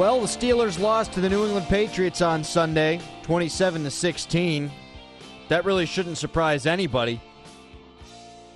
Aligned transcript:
Well, 0.00 0.22
the 0.22 0.26
Steelers 0.28 0.80
lost 0.80 1.12
to 1.12 1.20
the 1.20 1.28
New 1.28 1.44
England 1.44 1.66
Patriots 1.66 2.22
on 2.22 2.42
Sunday, 2.42 3.02
27 3.22 3.84
to 3.84 3.90
16. 3.90 4.70
That 5.48 5.66
really 5.66 5.84
shouldn't 5.84 6.16
surprise 6.16 6.64
anybody. 6.64 7.20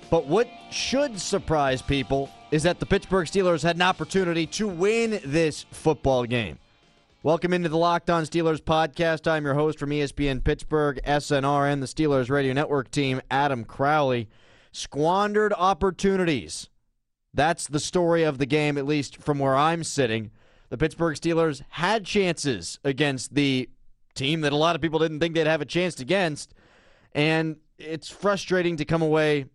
But 0.09 0.25
what 0.25 0.49
should 0.71 1.21
surprise 1.21 1.83
people 1.83 2.31
is 2.49 2.63
that 2.63 2.79
the 2.79 2.87
Pittsburgh 2.87 3.27
Steelers 3.27 3.61
had 3.61 3.75
an 3.75 3.83
opportunity 3.83 4.47
to 4.47 4.67
win 4.67 5.19
this 5.23 5.67
football 5.69 6.25
game. 6.25 6.57
Welcome 7.21 7.53
into 7.53 7.69
the 7.69 7.77
Locked 7.77 8.09
On 8.09 8.23
Steelers 8.23 8.59
podcast. 8.59 9.29
I'm 9.29 9.45
your 9.45 9.53
host 9.53 9.77
from 9.77 9.91
ESPN 9.91 10.43
Pittsburgh, 10.43 10.99
SNR, 11.05 11.71
and 11.71 11.79
the 11.79 11.85
Steelers 11.85 12.31
Radio 12.31 12.53
Network 12.53 12.89
team, 12.89 13.21
Adam 13.29 13.65
Crowley. 13.65 14.27
Squandered 14.71 15.53
opportunities. 15.55 16.69
That's 17.35 17.67
the 17.67 17.79
story 17.79 18.23
of 18.23 18.39
the 18.39 18.47
game, 18.47 18.79
at 18.79 18.87
least 18.87 19.17
from 19.17 19.37
where 19.37 19.55
I'm 19.55 19.83
sitting. 19.83 20.31
The 20.69 20.77
Pittsburgh 20.77 21.15
Steelers 21.15 21.61
had 21.69 22.05
chances 22.05 22.79
against 22.83 23.35
the 23.35 23.69
team 24.13 24.41
that 24.41 24.53
a 24.53 24.55
lot 24.57 24.75
of 24.75 24.81
people 24.81 24.99
didn't 24.99 25.19
think 25.19 25.35
they'd 25.35 25.47
have 25.47 25.61
a 25.61 25.65
chance 25.65 25.99
against, 25.99 26.53
and 27.13 27.57
it's 27.77 28.09
frustrating 28.09 28.77
to 28.77 28.85
come 28.85 29.01
away 29.01 29.45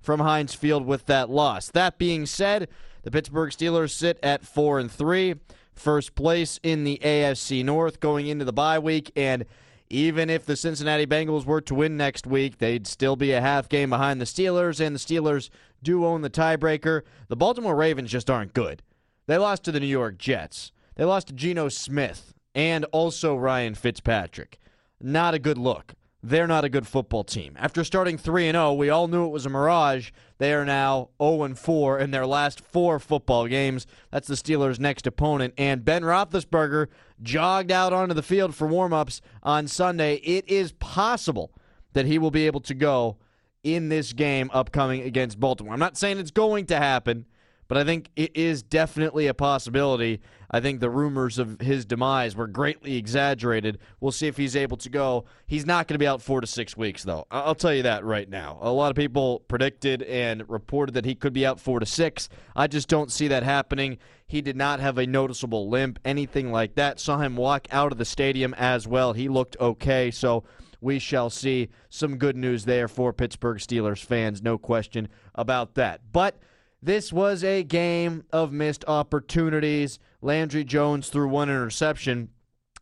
from 0.00 0.20
Heinz 0.20 0.54
Field 0.54 0.86
with 0.86 1.06
that 1.06 1.30
loss. 1.30 1.70
That 1.70 1.98
being 1.98 2.26
said, 2.26 2.68
the 3.02 3.10
Pittsburgh 3.10 3.50
Steelers 3.50 3.90
sit 3.90 4.18
at 4.22 4.44
4 4.44 4.78
and 4.78 4.90
3, 4.90 5.34
first 5.74 6.14
place 6.14 6.58
in 6.62 6.84
the 6.84 6.98
AFC 7.02 7.64
North 7.64 8.00
going 8.00 8.26
into 8.26 8.44
the 8.44 8.52
bye 8.52 8.78
week 8.78 9.10
and 9.16 9.44
even 9.90 10.30
if 10.30 10.46
the 10.46 10.56
Cincinnati 10.56 11.04
Bengals 11.04 11.44
were 11.44 11.60
to 11.62 11.74
win 11.74 11.96
next 11.96 12.24
week, 12.24 12.58
they'd 12.58 12.86
still 12.86 13.16
be 13.16 13.32
a 13.32 13.40
half 13.40 13.68
game 13.68 13.90
behind 13.90 14.20
the 14.20 14.24
Steelers 14.24 14.78
and 14.78 14.94
the 14.94 15.00
Steelers 15.00 15.50
do 15.82 16.06
own 16.06 16.22
the 16.22 16.30
tiebreaker. 16.30 17.02
The 17.26 17.36
Baltimore 17.36 17.74
Ravens 17.74 18.10
just 18.10 18.30
aren't 18.30 18.54
good. 18.54 18.82
They 19.30 19.38
lost 19.38 19.62
to 19.62 19.70
the 19.70 19.78
New 19.78 19.86
York 19.86 20.18
Jets. 20.18 20.72
They 20.96 21.04
lost 21.04 21.28
to 21.28 21.32
Geno 21.32 21.68
Smith 21.68 22.34
and 22.52 22.84
also 22.86 23.36
Ryan 23.36 23.76
Fitzpatrick. 23.76 24.58
Not 25.00 25.34
a 25.34 25.38
good 25.38 25.56
look. 25.56 25.94
They're 26.20 26.48
not 26.48 26.64
a 26.64 26.68
good 26.68 26.84
football 26.84 27.22
team. 27.22 27.56
After 27.56 27.84
starting 27.84 28.18
3 28.18 28.48
and 28.48 28.56
0, 28.56 28.72
we 28.72 28.90
all 28.90 29.06
knew 29.06 29.26
it 29.26 29.30
was 29.30 29.46
a 29.46 29.48
mirage. 29.48 30.10
They 30.38 30.52
are 30.52 30.64
now 30.64 31.10
0 31.22 31.44
and 31.44 31.56
4 31.56 32.00
in 32.00 32.10
their 32.10 32.26
last 32.26 32.60
4 32.60 32.98
football 32.98 33.46
games. 33.46 33.86
That's 34.10 34.26
the 34.26 34.34
Steelers' 34.34 34.80
next 34.80 35.06
opponent 35.06 35.54
and 35.56 35.84
Ben 35.84 36.02
Roethlisberger 36.02 36.88
jogged 37.22 37.70
out 37.70 37.92
onto 37.92 38.14
the 38.14 38.24
field 38.24 38.56
for 38.56 38.66
warm-ups 38.66 39.20
on 39.44 39.68
Sunday. 39.68 40.16
It 40.16 40.48
is 40.48 40.72
possible 40.72 41.52
that 41.92 42.06
he 42.06 42.18
will 42.18 42.32
be 42.32 42.46
able 42.46 42.62
to 42.62 42.74
go 42.74 43.18
in 43.62 43.90
this 43.90 44.12
game 44.12 44.50
upcoming 44.52 45.02
against 45.02 45.38
Baltimore. 45.38 45.72
I'm 45.72 45.78
not 45.78 45.96
saying 45.96 46.18
it's 46.18 46.32
going 46.32 46.66
to 46.66 46.78
happen, 46.78 47.26
but 47.70 47.78
I 47.78 47.84
think 47.84 48.10
it 48.16 48.36
is 48.36 48.64
definitely 48.64 49.28
a 49.28 49.32
possibility. 49.32 50.20
I 50.50 50.58
think 50.58 50.80
the 50.80 50.90
rumors 50.90 51.38
of 51.38 51.60
his 51.60 51.84
demise 51.84 52.34
were 52.34 52.48
greatly 52.48 52.96
exaggerated. 52.96 53.78
We'll 54.00 54.10
see 54.10 54.26
if 54.26 54.36
he's 54.36 54.56
able 54.56 54.76
to 54.78 54.90
go. 54.90 55.26
He's 55.46 55.64
not 55.64 55.86
going 55.86 55.94
to 55.94 56.00
be 56.00 56.06
out 56.08 56.20
four 56.20 56.40
to 56.40 56.48
six 56.48 56.76
weeks, 56.76 57.04
though. 57.04 57.28
I'll 57.30 57.54
tell 57.54 57.72
you 57.72 57.84
that 57.84 58.04
right 58.04 58.28
now. 58.28 58.58
A 58.60 58.72
lot 58.72 58.90
of 58.90 58.96
people 58.96 59.44
predicted 59.46 60.02
and 60.02 60.42
reported 60.50 60.96
that 60.96 61.04
he 61.04 61.14
could 61.14 61.32
be 61.32 61.46
out 61.46 61.60
four 61.60 61.78
to 61.78 61.86
six. 61.86 62.28
I 62.56 62.66
just 62.66 62.88
don't 62.88 63.12
see 63.12 63.28
that 63.28 63.44
happening. 63.44 63.98
He 64.26 64.42
did 64.42 64.56
not 64.56 64.80
have 64.80 64.98
a 64.98 65.06
noticeable 65.06 65.68
limp, 65.68 66.00
anything 66.04 66.50
like 66.50 66.74
that. 66.74 66.98
Saw 66.98 67.18
him 67.18 67.36
walk 67.36 67.68
out 67.70 67.92
of 67.92 67.98
the 67.98 68.04
stadium 68.04 68.52
as 68.54 68.88
well. 68.88 69.12
He 69.12 69.28
looked 69.28 69.56
okay, 69.60 70.10
so 70.10 70.42
we 70.80 70.98
shall 70.98 71.30
see 71.30 71.68
some 71.88 72.16
good 72.16 72.36
news 72.36 72.64
there 72.64 72.88
for 72.88 73.12
Pittsburgh 73.12 73.58
Steelers 73.58 74.04
fans, 74.04 74.42
no 74.42 74.58
question 74.58 75.06
about 75.36 75.76
that. 75.76 76.00
But 76.12 76.36
this 76.82 77.12
was 77.12 77.44
a 77.44 77.62
game 77.62 78.24
of 78.32 78.52
missed 78.52 78.84
opportunities. 78.88 79.98
Landry 80.22 80.64
Jones 80.64 81.08
threw 81.08 81.28
one 81.28 81.50
interception, 81.50 82.30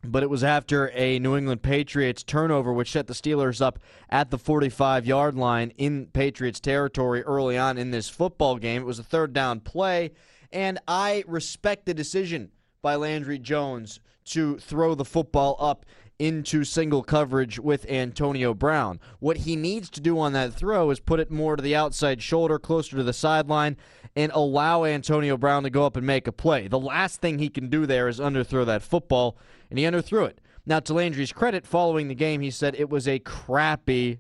but 0.05 0.23
it 0.23 0.31
was 0.31 0.45
after 0.45 0.91
a 0.95 1.19
New 1.19 1.37
England 1.37 1.63
Patriots 1.63 2.23
turnover, 2.23 2.73
which 2.73 2.93
set 2.93 3.09
the 3.09 3.15
Steelers 3.15 3.61
up 3.61 3.81
at 4.09 4.31
the 4.31 4.39
45 4.39 5.07
yard 5.07 5.35
line 5.35 5.73
in 5.79 6.07
Patriots 6.07 6.61
territory 6.61 7.23
early 7.23 7.59
on 7.59 7.77
in 7.77 7.91
this 7.91 8.09
football 8.09 8.57
game. 8.57 8.83
It 8.83 8.87
was 8.87 9.01
a 9.01 9.05
third 9.05 9.33
down 9.33 9.61
play, 9.61 10.13
and 10.53 10.79
I 10.87 11.25
respect 11.27 11.87
the 11.87 11.95
decision 11.95 12.53
by 12.83 12.95
Landry 12.95 13.39
Jones 13.39 13.99
to 14.27 14.59
throw 14.59 14.95
the 14.95 15.05
football 15.05 15.57
up 15.59 15.85
into 16.19 16.65
single 16.65 17.03
coverage 17.03 17.61
with 17.61 17.89
Antonio 17.89 18.53
Brown. 18.53 18.99
What 19.21 19.39
he 19.39 19.55
needs 19.55 19.89
to 19.91 20.01
do 20.01 20.19
on 20.19 20.33
that 20.33 20.53
throw 20.53 20.91
is 20.91 21.01
put 21.01 21.21
it 21.21 21.31
more 21.31 21.57
to 21.57 21.63
the 21.63 21.77
outside 21.77 22.23
shoulder, 22.23 22.59
closer 22.59 22.97
to 22.97 23.03
the 23.03 23.13
sideline, 23.13 23.77
and 24.17 24.33
allow 24.35 24.85
Antonio 24.85 25.37
Brown 25.37 25.63
to 25.63 25.71
go 25.71 25.87
up 25.87 25.97
and 25.97 26.07
make 26.07 26.27
a 26.27 26.33
play. 26.33 26.67
The 26.67 26.79
last 26.79 27.21
thing 27.21 27.39
he 27.39 27.49
can 27.49 27.69
do 27.69 27.87
there 27.87 28.09
is 28.09 28.19
underthrow 28.19 28.67
that 28.67 28.83
football, 28.83 29.39
and 29.71 29.79
he 29.79 29.85
underthrew 29.85 30.27
it. 30.27 30.41
Now, 30.67 30.81
to 30.81 30.93
Landry's 30.93 31.33
credit, 31.33 31.67
following 31.67 32.09
the 32.09 32.15
game, 32.15 32.41
he 32.41 32.51
said 32.51 32.75
it 32.75 32.91
was 32.91 33.07
a 33.09 33.21
crappy, 33.21 34.19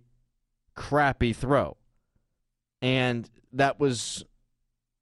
crappy 0.74 1.32
throw. 1.32 1.76
And 2.80 3.28
that 3.52 3.80
was 3.80 4.24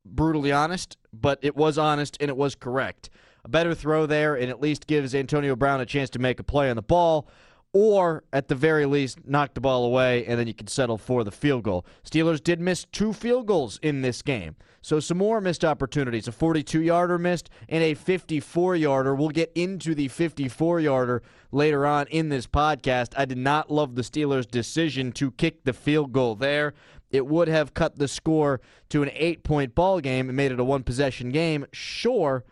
brutally 0.05 0.51
honest, 0.51 0.97
but 1.13 1.39
it 1.43 1.57
was 1.57 1.79
honest 1.79 2.17
and 2.21 2.31
it 2.31 2.37
was 2.37 2.55
correct. 2.55 3.11
A 3.47 3.49
better 3.49 3.77
throw 3.77 4.07
there 4.07 4.35
and 4.35 4.51
at 4.51 4.61
least 4.61 4.89
gives 4.89 5.15
Antonio 5.15 5.55
Brown 5.55 5.81
a 5.81 5.87
chance 5.87 6.11
to 6.11 6.19
make 6.19 6.41
a 6.41 6.43
play 6.43 6.69
on 6.69 6.75
the 6.75 6.83
ball, 6.83 7.29
or 7.73 8.25
at 8.33 8.49
the 8.49 8.57
very 8.57 8.87
least, 8.87 9.21
knock 9.25 9.55
the 9.55 9.61
ball 9.61 9.85
away 9.85 10.27
and 10.27 10.37
then 10.37 10.49
you 10.49 10.53
can 10.53 10.67
settle 10.67 10.99
for 10.99 11.23
the 11.23 11.31
field 11.31 11.63
goal. 11.63 11.87
Steelers 12.05 12.43
did 12.43 12.59
miss 12.59 12.87
two 12.91 13.13
field 13.13 13.47
goals 13.47 13.79
in 13.83 14.03
this 14.03 14.21
game. 14.21 14.57
So 14.83 14.99
some 14.99 15.19
more 15.19 15.41
missed 15.41 15.65
opportunities. 15.65 16.27
A 16.27 16.33
42 16.33 16.81
yarder 16.81 17.19
missed 17.19 17.49
and 17.69 17.85
a 17.85 17.95
54 17.95 18.75
yarder. 18.75 19.15
We'll 19.15 19.29
get 19.29 19.53
into 19.55 19.95
the 19.95 20.09
54 20.09 20.81
yarder 20.81 21.23
later 21.53 21.87
on 21.87 22.09
in 22.09 22.31
this 22.31 22.49
podcast. 22.49 23.13
I 23.17 23.27
did 23.27 23.39
not 23.39 23.71
love 23.71 23.95
the 23.95 24.03
Steelers' 24.03 24.51
decision 24.51 25.13
to 25.13 25.31
kick 25.31 25.63
the 25.63 25.73
field 25.73 26.13
goal 26.13 26.35
there. 26.35 26.75
It 27.13 27.29
would 27.29 27.47
have 27.47 27.75
cut 27.75 27.97
the 27.97 28.09
score 28.09 28.61
to 28.89 29.05
an 29.05 29.11
eight 29.13 29.45
point 29.45 29.77
ball 29.77 30.01
game 30.01 30.29
and 30.29 30.37
made 30.37 30.51
it 30.51 30.59
a 30.59 30.65
one 30.65 30.83
possession 30.83 31.29
game, 31.29 31.65
sure, 31.73 32.45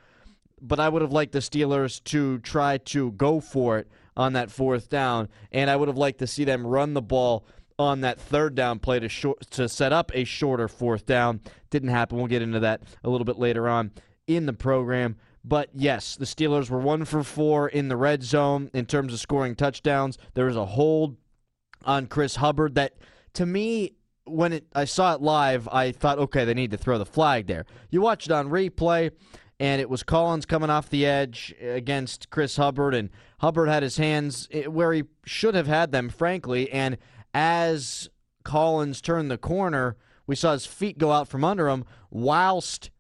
but 0.61 0.81
I 0.81 0.89
would 0.89 1.03
have 1.03 1.13
liked 1.13 1.33
the 1.33 1.41
Steelers 1.41 2.03
to 2.05 2.39
try 2.41 2.79
to 2.79 3.13
go 3.13 3.41
for 3.41 3.79
it 3.79 3.89
on 4.17 4.33
that 4.35 4.51
fourth 4.51 4.89
down, 4.89 5.29
and 5.53 5.71
I 5.71 5.77
would 5.77 5.89
have 5.89 5.97
liked 5.97 6.19
to 6.21 6.27
see 6.27 6.45
them 6.45 6.67
run 6.67 6.95
the 6.95 7.03
ball 7.03 7.47
on 7.79 8.03
that 8.03 8.21
third 8.21 8.55
down 8.55 8.79
play 8.79 9.01
to 9.01 9.09
short, 9.09 9.41
to 9.51 9.69
set 9.69 9.93
up 9.93 10.13
a 10.15 10.25
shorter 10.25 10.69
fourth 10.69 11.07
down. 11.07 11.41
Didn't 11.71 11.89
happen. 11.89 12.19
We'll 12.19 12.29
get 12.29 12.43
into 12.43 12.61
that 12.61 12.83
a 13.03 13.11
little 13.11 13.25
bit 13.25 13.39
later 13.39 13.69
on 13.69 13.91
in 14.27 14.47
the 14.47 14.53
program. 14.53 15.17
But 15.45 15.71
yes, 15.75 16.17
the 16.17 16.25
Steelers 16.25 16.71
were 16.71 16.79
one 16.79 17.05
for 17.05 17.23
four 17.23 17.69
in 17.69 17.89
the 17.89 17.97
red 17.97 18.23
zone 18.23 18.71
in 18.73 18.87
terms 18.87 19.13
of 19.13 19.21
scoring 19.21 19.55
touchdowns. 19.55 20.19
There 20.35 20.47
was 20.47 20.57
a 20.57 20.65
hold 20.65 21.17
on 21.85 22.07
Chris 22.07 22.37
Hubbard 22.37 22.77
that, 22.77 22.95
to 23.35 23.45
me, 23.45 23.95
when 24.25 24.55
it, 24.55 24.67
I 24.75 24.87
saw 24.87 25.15
it 25.15 25.21
live, 25.21 25.69
I 25.69 25.93
thought, 25.93 26.19
okay, 26.19 26.47
they 26.47 26.55
need 26.55 26.71
to 26.71 26.79
throw 26.79 26.97
the 26.97 27.05
flag 27.05 27.47
there. 27.47 27.67
You 27.91 28.01
watch 28.01 28.25
it 28.25 28.33
on 28.33 28.49
replay, 28.49 29.11
and 29.61 29.81
it 29.81 29.89
was 29.89 30.03
Collins 30.03 30.47
coming 30.47 30.71
off 30.71 30.91
the 30.91 31.07
edge 31.07 31.55
against 31.61 32.31
Chris 32.31 32.57
Hubbard, 32.57 32.95
and 32.95 33.11
Hubbard 33.39 33.69
had 33.69 33.83
his 33.83 33.97
hands 33.97 34.49
eh, 34.51 34.67
where 34.67 34.93
he 34.93 35.05
should 35.25 35.55
have 35.55 35.67
had 35.67 35.93
them, 35.93 36.09
frankly. 36.09 36.71
And 36.71 36.99
as 37.33 38.09
Collins 38.43 39.01
turned 39.01 39.31
the 39.31 39.39
corner, 39.39 39.97
we 40.27 40.37
saw 40.37 40.53
his 40.53 40.67
feet 40.67 40.99
go 40.99 41.13
out 41.13 41.29
from 41.29 41.45
under 41.45 41.69
him 41.69 41.85
whilst 42.11 42.91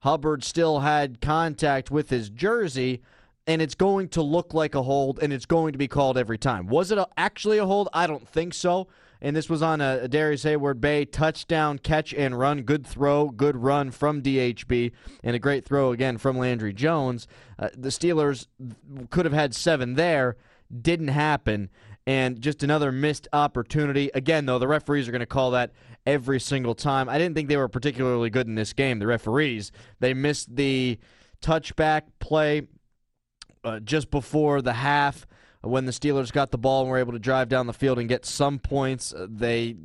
Hubbard 0.00 0.44
still 0.44 0.80
had 0.80 1.20
contact 1.20 1.90
with 1.90 2.10
his 2.10 2.28
jersey, 2.28 3.02
and 3.46 3.62
it's 3.62 3.74
going 3.74 4.08
to 4.08 4.22
look 4.22 4.52
like 4.52 4.74
a 4.74 4.82
hold, 4.82 5.18
and 5.18 5.32
it's 5.32 5.46
going 5.46 5.72
to 5.72 5.78
be 5.78 5.88
called 5.88 6.18
every 6.18 6.38
time. 6.38 6.66
Was 6.66 6.90
it 6.90 6.98
a, 6.98 7.08
actually 7.16 7.58
a 7.58 7.66
hold? 7.66 7.88
I 7.94 8.06
don't 8.06 8.28
think 8.28 8.52
so. 8.52 8.88
And 9.24 9.34
this 9.34 9.48
was 9.48 9.62
on 9.62 9.80
a, 9.80 10.00
a 10.02 10.08
Darrius 10.08 10.44
Heyward-Bey 10.44 11.06
touchdown 11.06 11.78
catch 11.78 12.12
and 12.12 12.38
run. 12.38 12.60
Good 12.60 12.86
throw, 12.86 13.30
good 13.30 13.56
run 13.56 13.90
from 13.90 14.20
DHB, 14.20 14.92
and 15.22 15.34
a 15.34 15.38
great 15.38 15.64
throw 15.64 15.92
again 15.92 16.18
from 16.18 16.36
Landry 16.36 16.74
Jones. 16.74 17.26
Uh, 17.58 17.70
the 17.74 17.88
Steelers 17.88 18.48
could 19.08 19.24
have 19.24 19.32
had 19.32 19.54
seven 19.54 19.94
there, 19.94 20.36
didn't 20.70 21.08
happen, 21.08 21.70
and 22.06 22.38
just 22.42 22.62
another 22.62 22.92
missed 22.92 23.26
opportunity. 23.32 24.10
Again, 24.12 24.44
though, 24.44 24.58
the 24.58 24.68
referees 24.68 25.08
are 25.08 25.12
going 25.12 25.20
to 25.20 25.26
call 25.26 25.52
that 25.52 25.72
every 26.04 26.38
single 26.38 26.74
time. 26.74 27.08
I 27.08 27.16
didn't 27.16 27.34
think 27.34 27.48
they 27.48 27.56
were 27.56 27.66
particularly 27.66 28.28
good 28.28 28.46
in 28.46 28.56
this 28.56 28.74
game. 28.74 28.98
The 28.98 29.06
referees 29.06 29.72
they 30.00 30.12
missed 30.12 30.54
the 30.54 30.98
touchback 31.40 32.02
play 32.18 32.68
uh, 33.64 33.80
just 33.80 34.10
before 34.10 34.60
the 34.60 34.74
half 34.74 35.26
when 35.64 35.86
the 35.86 35.92
Steelers 35.92 36.32
got 36.32 36.50
the 36.50 36.58
ball 36.58 36.82
and 36.82 36.90
were 36.90 36.98
able 36.98 37.12
to 37.12 37.18
drive 37.18 37.48
down 37.48 37.66
the 37.66 37.72
field 37.72 37.98
and 37.98 38.08
get 38.08 38.24
some 38.24 38.58
points. 38.58 39.12
Uh, 39.12 39.26
they 39.28 39.76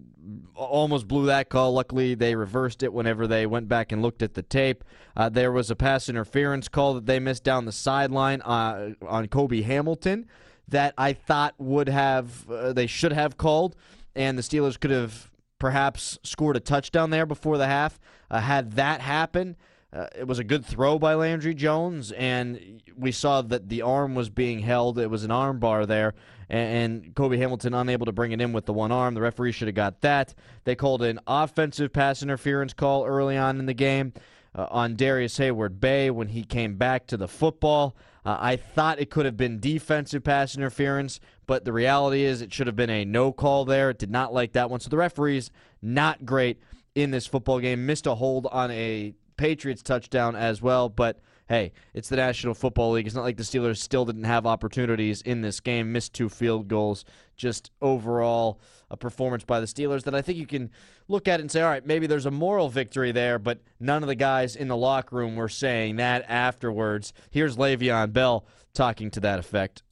almost 0.55 1.07
blew 1.07 1.25
that 1.27 1.49
call. 1.49 1.73
Luckily, 1.73 2.15
they 2.15 2.35
reversed 2.35 2.83
it 2.83 2.93
whenever 2.93 3.27
they 3.27 3.45
went 3.45 3.67
back 3.67 3.91
and 3.91 4.01
looked 4.01 4.21
at 4.21 4.33
the 4.33 4.41
tape. 4.43 4.83
Uh, 5.15 5.29
there 5.29 5.51
was 5.51 5.71
a 5.71 5.75
pass 5.75 6.09
interference 6.09 6.67
call 6.67 6.93
that 6.93 7.05
they 7.05 7.19
missed 7.19 7.43
down 7.43 7.65
the 7.65 7.71
sideline 7.71 8.41
uh, 8.41 8.91
on 9.07 9.27
Cobi 9.27 9.63
Hamilton 9.63 10.27
that 10.67 10.93
I 10.97 11.13
thought 11.13 11.55
would 11.57 11.89
have 11.89 12.49
uh, 12.49 12.73
they 12.73 12.87
should 12.87 13.13
have 13.13 13.37
called, 13.37 13.75
and 14.15 14.37
the 14.37 14.43
Steelers 14.43 14.79
could 14.79 14.91
have 14.91 15.31
perhaps 15.57 16.17
scored 16.23 16.55
a 16.55 16.59
touchdown 16.59 17.09
there 17.09 17.25
before 17.25 17.57
the 17.57 17.67
half. 17.67 17.99
Uh, 18.29 18.39
had 18.39 18.73
that 18.73 19.01
happen, 19.01 19.55
uh, 19.91 20.07
it 20.15 20.27
was 20.27 20.37
a 20.37 20.43
good 20.43 20.63
throw 20.63 20.99
by 20.99 21.15
Landry 21.15 21.55
Jones, 21.55 22.11
and 22.11 22.81
we 22.95 23.11
saw 23.11 23.41
that 23.41 23.69
the 23.69 23.81
arm 23.81 24.13
was 24.13 24.29
being 24.29 24.59
held. 24.59 24.99
It 24.99 25.09
was 25.09 25.23
an 25.23 25.31
arm 25.31 25.59
bar 25.59 25.87
there, 25.87 26.13
and, 26.47 27.03
and 27.03 27.15
Cobi 27.15 27.39
Hamilton 27.39 27.73
unable 27.73 28.05
to 28.05 28.11
bring 28.11 28.31
it 28.31 28.39
in 28.39 28.53
with 28.53 28.65
the 28.65 28.73
one 28.73 28.91
arm. 28.91 29.15
The 29.15 29.21
referee 29.21 29.51
should 29.51 29.67
have 29.67 29.75
got 29.75 30.01
that. 30.01 30.35
They 30.63 30.75
called 30.75 31.01
an 31.01 31.19
offensive 31.25 31.91
pass 31.91 32.21
interference 32.21 32.73
call 32.73 33.05
early 33.05 33.35
on 33.35 33.59
in 33.59 33.65
the 33.65 33.73
game 33.73 34.13
uh, 34.53 34.67
on 34.69 34.95
Darrius 34.95 35.37
Heyward-Bey 35.39 36.11
when 36.11 36.29
he 36.29 36.43
came 36.43 36.75
back 36.75 37.07
to 37.07 37.17
the 37.17 37.27
football. 37.27 37.95
Uh, 38.23 38.37
I 38.39 38.57
thought 38.57 38.99
it 38.99 39.09
could 39.09 39.25
have 39.25 39.37
been 39.37 39.59
defensive 39.59 40.23
pass 40.23 40.55
interference, 40.55 41.19
but 41.47 41.65
the 41.65 41.73
reality 41.73 42.23
is 42.23 42.43
it 42.43 42.53
should 42.53 42.67
have 42.67 42.75
been 42.75 42.91
a 42.91 43.05
no 43.05 43.31
call 43.31 43.65
there. 43.65 43.89
It 43.89 43.97
did 43.97 44.11
not 44.11 44.33
like 44.33 44.53
that 44.53 44.69
one. 44.69 44.81
So 44.81 44.89
the 44.89 44.97
referees, 44.97 45.49
not 45.81 46.25
great 46.25 46.59
in 46.93 47.09
this 47.09 47.25
football 47.25 47.59
game. 47.59 47.87
Missed 47.87 48.05
a 48.05 48.13
hold 48.13 48.45
on 48.51 48.69
a 48.69 49.15
Patriots 49.39 49.81
touchdown 49.81 50.35
as 50.35 50.61
well, 50.61 50.89
but 50.89 51.21
hey, 51.47 51.71
it's 51.93 52.09
the 52.09 52.17
National 52.17 52.53
Football 52.53 52.91
League. 52.91 53.07
It's 53.07 53.15
not 53.15 53.23
like 53.23 53.37
the 53.37 53.43
Steelers 53.43 53.77
still 53.77 54.03
didn't 54.03 54.25
have 54.25 54.45
opportunities 54.45 55.21
in 55.21 55.39
this 55.41 55.61
game, 55.61 55.93
missed 55.93 56.13
two 56.13 56.27
field 56.27 56.67
goals. 56.67 57.05
Just 57.37 57.71
overall, 57.81 58.59
a 58.91 58.97
performance 58.97 59.45
by 59.45 59.61
the 59.61 59.65
Steelers 59.65 60.03
that 60.03 60.13
I 60.13 60.21
think 60.21 60.37
you 60.37 60.45
can 60.45 60.69
look 61.07 61.29
at 61.29 61.39
and 61.39 61.49
say, 61.49 61.61
all 61.61 61.69
right, 61.69 61.85
maybe 61.85 62.05
there's 62.05 62.25
a 62.25 62.31
moral 62.31 62.67
victory 62.67 63.13
there, 63.13 63.39
but 63.39 63.61
none 63.79 64.03
of 64.03 64.07
the 64.07 64.15
guys 64.15 64.57
in 64.57 64.67
the 64.67 64.75
locker 64.75 65.15
room 65.15 65.37
were 65.37 65.47
saying 65.47 65.95
that 65.95 66.25
afterwards. 66.27 67.13
Here's 67.31 67.55
Le'Veon 67.55 68.11
Bell 68.11 68.45
talking 68.73 69.09
to 69.11 69.21
that 69.21 69.39
effect. 69.39 69.83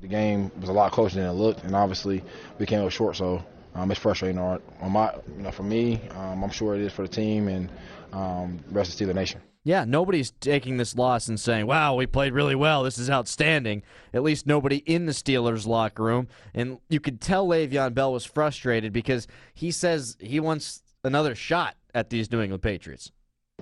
The 0.00 0.08
game 0.08 0.50
was 0.58 0.70
a 0.70 0.72
lot 0.72 0.90
closer 0.90 1.16
than 1.16 1.28
it 1.28 1.32
looked, 1.34 1.64
and 1.64 1.76
obviously 1.76 2.24
we 2.58 2.64
came 2.64 2.82
up 2.82 2.90
short. 2.90 3.16
So 3.16 3.44
um, 3.74 3.90
it's 3.90 4.00
frustrating 4.00 4.38
on, 4.38 4.62
my, 4.88 5.14
you 5.36 5.42
know, 5.42 5.50
for 5.50 5.64
me. 5.64 6.00
Um, 6.12 6.42
I'm 6.42 6.50
sure 6.50 6.74
it 6.74 6.80
is 6.80 6.92
for 6.92 7.02
the 7.02 7.08
team 7.08 7.48
and 7.48 7.70
um, 8.12 8.58
rest 8.70 8.92
of 8.92 8.98
the 8.98 9.12
Steeler 9.12 9.14
Nation. 9.14 9.40
Yeah, 9.64 9.84
nobody's 9.84 10.30
taking 10.30 10.76
this 10.76 10.94
loss 10.94 11.26
and 11.26 11.40
saying, 11.40 11.66
wow, 11.66 11.96
we 11.96 12.06
played 12.06 12.32
really 12.32 12.54
well. 12.54 12.84
This 12.84 12.98
is 12.98 13.10
outstanding. 13.10 13.82
At 14.14 14.22
least 14.22 14.46
nobody 14.46 14.76
in 14.76 15.06
the 15.06 15.12
Steelers 15.12 15.66
locker 15.66 16.04
room. 16.04 16.28
And 16.54 16.78
you 16.88 17.00
could 17.00 17.20
tell 17.20 17.48
Le'Veon 17.48 17.92
Bell 17.92 18.12
was 18.12 18.24
frustrated 18.24 18.92
because 18.92 19.26
he 19.54 19.72
says 19.72 20.16
he 20.20 20.38
wants 20.38 20.82
another 21.02 21.34
shot 21.34 21.74
at 21.96 22.10
these 22.10 22.30
New 22.30 22.40
England 22.42 22.62
Patriots. 22.62 23.10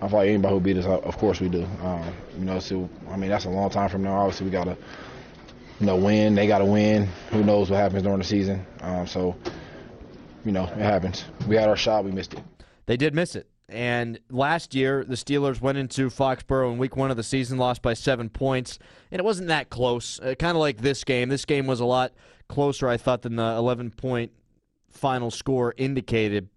I 0.02 0.06
like 0.08 0.28
anybody 0.28 0.54
who 0.54 0.60
beat 0.60 0.76
us, 0.76 0.84
of 0.84 1.16
course 1.16 1.40
we 1.40 1.48
do. 1.48 1.64
Um, 1.82 2.12
you 2.36 2.44
know, 2.44 2.58
so 2.58 2.90
I 3.08 3.16
mean 3.16 3.30
that's 3.30 3.44
a 3.44 3.50
long 3.50 3.70
time 3.70 3.88
from 3.88 4.02
now. 4.02 4.14
Obviously, 4.16 4.44
we 4.46 4.52
gotta, 4.52 4.76
you 5.80 5.86
know, 5.86 5.96
win. 5.96 6.34
They 6.34 6.46
gotta 6.46 6.64
win. 6.64 7.08
Who 7.30 7.44
knows 7.44 7.70
what 7.70 7.78
happens 7.78 8.02
during 8.02 8.18
the 8.18 8.24
season? 8.24 8.66
Um, 8.80 9.06
so, 9.06 9.36
you 10.44 10.52
know, 10.52 10.64
it 10.64 10.78
happens. 10.78 11.24
We 11.46 11.56
had 11.56 11.68
our 11.68 11.76
shot, 11.76 12.04
we 12.04 12.10
missed 12.10 12.34
it. 12.34 12.40
They 12.86 12.96
did 12.96 13.14
miss 13.14 13.36
it. 13.36 13.48
And 13.68 14.18
last 14.30 14.74
year, 14.74 15.04
the 15.04 15.14
Steelers 15.14 15.60
went 15.60 15.78
into 15.78 16.10
Foxborough 16.10 16.72
in 16.72 16.78
week 16.78 16.96
one 16.96 17.10
of 17.10 17.16
the 17.16 17.22
season, 17.22 17.56
lost 17.56 17.80
by 17.80 17.94
seven 17.94 18.28
points, 18.28 18.78
and 19.10 19.18
it 19.18 19.24
wasn't 19.24 19.48
that 19.48 19.70
close. 19.70 20.20
Uh, 20.20 20.34
kind 20.38 20.56
of 20.56 20.60
like 20.60 20.78
this 20.78 21.02
game. 21.02 21.30
This 21.30 21.44
game 21.46 21.66
was 21.66 21.80
a 21.80 21.84
lot 21.86 22.12
closer, 22.48 22.88
I 22.88 22.98
thought, 22.98 23.22
than 23.22 23.36
the 23.36 23.42
11 23.42 23.92
point 23.92 24.32
final 24.90 25.30
score 25.30 25.74
indicated. 25.76 26.48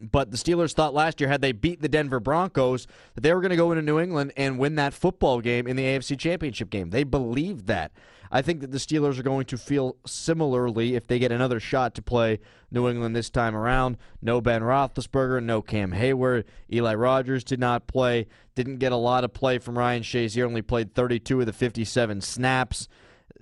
But 0.00 0.30
the 0.30 0.36
Steelers 0.36 0.74
thought 0.74 0.94
last 0.94 1.20
year, 1.20 1.28
had 1.28 1.40
they 1.40 1.52
beat 1.52 1.80
the 1.80 1.88
Denver 1.88 2.20
Broncos, 2.20 2.86
that 3.14 3.22
they 3.22 3.32
were 3.32 3.40
going 3.40 3.50
to 3.50 3.56
go 3.56 3.72
into 3.72 3.82
New 3.82 3.98
England 3.98 4.32
and 4.36 4.58
win 4.58 4.74
that 4.76 4.94
football 4.94 5.40
game 5.40 5.66
in 5.66 5.76
the 5.76 5.84
AFC 5.84 6.18
Championship 6.18 6.70
game. 6.70 6.90
They 6.90 7.04
believed 7.04 7.66
that. 7.66 7.92
I 8.30 8.42
think 8.42 8.60
that 8.60 8.72
the 8.72 8.78
Steelers 8.78 9.18
are 9.18 9.22
going 9.22 9.46
to 9.46 9.58
feel 9.58 9.96
similarly 10.06 10.94
if 10.94 11.06
they 11.06 11.18
get 11.18 11.32
another 11.32 11.60
shot 11.60 11.94
to 11.94 12.02
play 12.02 12.40
New 12.70 12.88
England 12.88 13.14
this 13.14 13.30
time 13.30 13.54
around. 13.54 13.96
No 14.20 14.40
Ben 14.40 14.62
Roethlisberger, 14.62 15.42
no 15.42 15.62
Cam 15.62 15.92
Heyward. 15.92 16.44
Eli 16.72 16.94
Rogers 16.94 17.44
did 17.44 17.60
not 17.60 17.86
play. 17.86 18.26
Didn't 18.54 18.78
get 18.78 18.92
a 18.92 18.96
lot 18.96 19.24
of 19.24 19.32
play 19.32 19.58
from 19.58 19.78
Ryan 19.78 20.02
Shazier. 20.02 20.44
Only 20.44 20.62
played 20.62 20.94
32 20.94 21.40
of 21.40 21.46
the 21.46 21.52
57 21.52 22.20
snaps. 22.20 22.88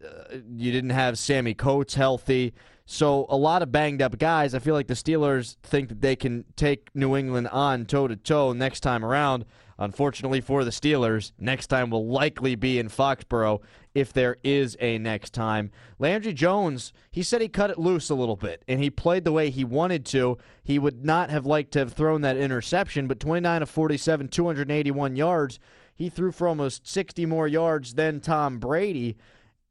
Uh, 0.04 0.36
you 0.54 0.72
didn't 0.72 0.90
have 0.90 1.18
Sammy 1.18 1.54
Coates 1.54 1.94
healthy. 1.94 2.52
So 2.86 3.24
a 3.30 3.36
lot 3.36 3.62
of 3.62 3.72
banged 3.72 4.02
up 4.02 4.18
guys. 4.18 4.54
I 4.54 4.58
feel 4.58 4.74
like 4.74 4.88
the 4.88 4.94
Steelers 4.94 5.56
think 5.62 5.88
that 5.88 6.02
they 6.02 6.16
can 6.16 6.44
take 6.54 6.90
New 6.94 7.16
England 7.16 7.48
on 7.48 7.86
toe 7.86 8.08
to 8.08 8.16
toe 8.16 8.52
next 8.52 8.80
time 8.80 9.04
around. 9.04 9.46
Unfortunately 9.78 10.40
for 10.40 10.64
the 10.64 10.70
Steelers, 10.70 11.32
next 11.38 11.66
time 11.68 11.90
will 11.90 12.06
likely 12.06 12.54
be 12.54 12.78
in 12.78 12.88
Foxborough 12.88 13.60
if 13.94 14.12
there 14.12 14.36
is 14.44 14.76
a 14.80 14.98
next 14.98 15.30
time. 15.32 15.70
Landry 15.98 16.32
Jones, 16.32 16.92
he 17.10 17.22
said 17.22 17.40
he 17.40 17.48
cut 17.48 17.70
it 17.70 17.78
loose 17.78 18.10
a 18.10 18.14
little 18.14 18.36
bit 18.36 18.62
and 18.68 18.82
he 18.82 18.90
played 18.90 19.24
the 19.24 19.32
way 19.32 19.50
he 19.50 19.64
wanted 19.64 20.04
to. 20.06 20.36
He 20.62 20.78
would 20.78 21.04
not 21.04 21.30
have 21.30 21.46
liked 21.46 21.72
to 21.72 21.80
have 21.80 21.92
thrown 21.94 22.20
that 22.20 22.36
interception, 22.36 23.06
but 23.06 23.18
29 23.18 23.62
of 23.62 23.70
47, 23.70 24.28
281 24.28 25.16
yards. 25.16 25.58
He 25.96 26.10
threw 26.10 26.32
for 26.32 26.48
almost 26.48 26.86
60 26.86 27.24
more 27.26 27.48
yards 27.48 27.94
than 27.94 28.20
Tom 28.20 28.58
Brady. 28.58 29.16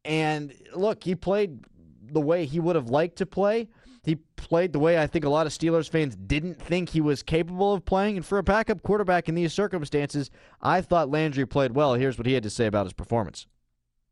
And 0.05 0.53
look, 0.75 1.03
he 1.03 1.15
played 1.15 1.63
the 2.11 2.21
way 2.21 2.45
he 2.45 2.59
would 2.59 2.75
have 2.75 2.89
liked 2.89 3.17
to 3.17 3.25
play. 3.25 3.67
He 4.03 4.15
played 4.35 4.73
the 4.73 4.79
way 4.79 4.99
I 4.99 5.07
think 5.07 5.23
a 5.23 5.29
lot 5.29 5.47
of 5.47 5.53
Steelers 5.53 5.89
fans 5.89 6.15
didn't 6.15 6.61
think 6.61 6.89
he 6.89 6.99
was 6.99 7.23
capable 7.23 7.73
of 7.73 7.85
playing. 7.85 8.17
And 8.17 8.25
for 8.25 8.37
a 8.37 8.43
backup 8.43 8.83
quarterback 8.83 9.29
in 9.29 9.35
these 9.35 9.53
circumstances, 9.53 10.29
I 10.61 10.81
thought 10.81 11.09
Landry 11.09 11.45
played 11.45 11.73
well. 11.73 11.93
Here's 11.93 12.17
what 12.17 12.27
he 12.27 12.33
had 12.33 12.43
to 12.43 12.49
say 12.49 12.65
about 12.65 12.85
his 12.85 12.93
performance. 12.93 13.47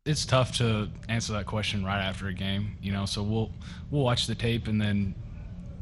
It's 0.05 0.25
tough 0.25 0.57
to 0.57 0.89
answer 1.09 1.33
that 1.33 1.45
question 1.45 1.83
right 1.85 2.01
after 2.01 2.27
a 2.27 2.33
game, 2.33 2.77
you 2.81 2.91
know. 2.91 3.05
So 3.05 3.21
we'll 3.21 3.51
we'll 3.91 4.03
watch 4.03 4.27
the 4.27 4.35
tape 4.35 4.67
and 4.67 4.81
then 4.81 5.13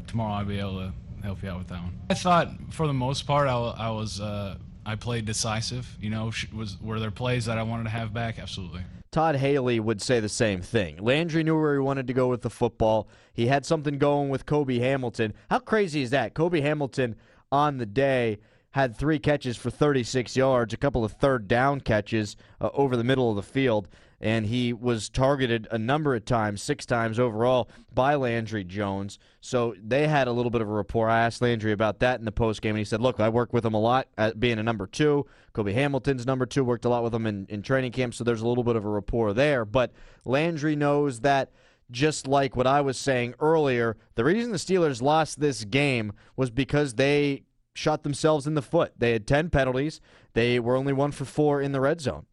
tomorrow 0.08 0.34
I'll 0.34 0.46
be 0.46 0.60
able 0.60 0.80
to 0.80 0.94
help 1.24 1.44
you 1.44 1.50
out 1.50 1.60
with 1.60 1.68
that 1.68 1.82
one. 1.82 2.00
I 2.10 2.16
thought 2.16 2.50
for 2.72 2.88
the 2.88 2.94
most 2.94 3.28
part 3.28 3.48
I, 3.48 3.54
I 3.54 3.90
was 3.92 4.20
uh, 4.20 4.58
I 4.86 4.96
played 4.96 5.26
decisive. 5.26 5.88
You 6.02 6.10
know, 6.10 6.32
was 6.54 6.82
were 6.82 7.00
there 7.00 7.12
plays 7.12 7.46
that 7.46 7.58
I 7.58 7.64
wanted 7.64 7.84
to 7.84 7.92
have 7.92 8.12
back? 8.12 8.40
Absolutely. 8.40 8.82
Todd 9.12 9.38
Haley 9.38 9.80
would 9.80 10.02
say 10.02 10.20
the 10.20 10.30
same 10.30 10.62
thing. 10.62 10.98
Landry 10.98 11.44
knew 11.44 11.60
where 11.60 11.74
he 11.74 11.80
wanted 11.80 12.06
to 12.08 12.14
go 12.14 12.28
with 12.28 12.42
the 12.42 12.50
football. 12.50 13.08
He 13.34 13.48
had 13.48 13.66
something 13.66 13.98
going 13.98 14.30
with 14.30 14.46
Cobi 14.46 14.80
Hamilton. 14.80 15.34
How 15.50 15.60
crazy 15.60 16.04
is 16.04 16.12
that? 16.12 16.36
Cobi 16.36 16.62
Hamilton 16.62 17.16
on 17.52 17.78
the 17.78 17.88
day 17.88 18.38
had 18.72 18.96
three 18.96 19.20
catches 19.20 19.58
for 19.58 19.70
36 19.70 20.36
yards, 20.36 20.74
a 20.74 20.78
couple 20.78 21.04
of 21.04 21.14
third 21.14 21.48
down 21.48 21.82
catches 21.82 22.36
uh, 22.62 22.70
over 22.74 22.96
the 22.96 23.04
middle 23.04 23.30
of 23.30 23.36
the 23.36 23.44
field 23.44 23.88
and 24.22 24.46
he 24.46 24.74
was 24.74 25.10
targeted 25.10 25.68
a 25.72 25.78
number 25.78 26.16
of 26.16 26.26
times, 26.26 26.62
six 26.62 26.86
times 26.86 27.20
overall, 27.20 27.70
by 27.94 28.16
Landry 28.16 28.64
Jones. 28.64 29.18
So 29.40 29.76
they 29.82 30.08
had 30.08 30.28
a 30.28 30.32
little 30.32 30.50
bit 30.50 30.62
of 30.62 30.68
a 30.68 30.72
rapport. 30.72 31.10
I 31.10 31.22
asked 31.22 31.42
Landry 31.42 31.72
about 31.72 32.00
that 32.00 32.20
in 32.20 32.26
the 32.26 32.32
post 32.32 32.62
game, 32.62 32.72
and 32.72 32.80
he 32.80 32.86
said, 32.86 33.02
"Look, 33.02 33.20
I 33.20 33.30
work 33.30 33.54
with 33.54 33.66
him 33.66 33.74
a 33.74 33.80
lot, 33.80 34.08
at 34.18 34.40
being 34.40 34.60
a 34.60 34.64
number 34.64 34.88
two. 34.88 35.26
Cobi 35.54 35.74
Hamilton's 35.74 36.26
number 36.26 36.46
two. 36.46 36.64
Worked 36.64 36.86
a 36.86 36.90
lot 36.90 37.04
with 37.04 37.14
him 37.14 37.26
in, 37.26 37.46
in 37.50 37.62
training 37.62 37.92
camp, 37.92 38.14
so 38.14 38.24
there's 38.24 38.42
a 38.42 38.48
little 38.48 38.64
bit 38.64 38.76
of 38.76 38.86
a 38.86 38.90
rapport 38.90 39.34
there. 39.34 39.66
But 39.66 39.94
Landry 40.26 40.76
knows 40.76 41.22
that." 41.22 41.52
Just 41.92 42.28
like 42.28 42.56
what 42.56 42.68
I 42.68 42.82
was 42.82 43.00
saying 43.00 43.34
earlier, 43.40 43.98
the 44.14 44.24
reason 44.24 44.52
the 44.52 44.60
Steelers 44.60 45.02
lost 45.02 45.40
this 45.40 45.66
game 45.66 46.14
was 46.36 46.52
because 46.52 46.94
they 46.94 47.46
shot 47.76 48.04
themselves 48.04 48.48
in 48.48 48.56
the 48.56 48.62
foot. 48.62 48.94
They 48.98 49.12
had 49.12 49.28
10 49.28 49.50
penalties. 49.50 50.02
They 50.34 50.60
were 50.60 50.76
only 50.76 50.94
one 50.94 51.12
for 51.12 51.26
four 51.26 51.62
in 51.62 51.72
the 51.72 51.82
red 51.82 52.02
zone. 52.02 52.26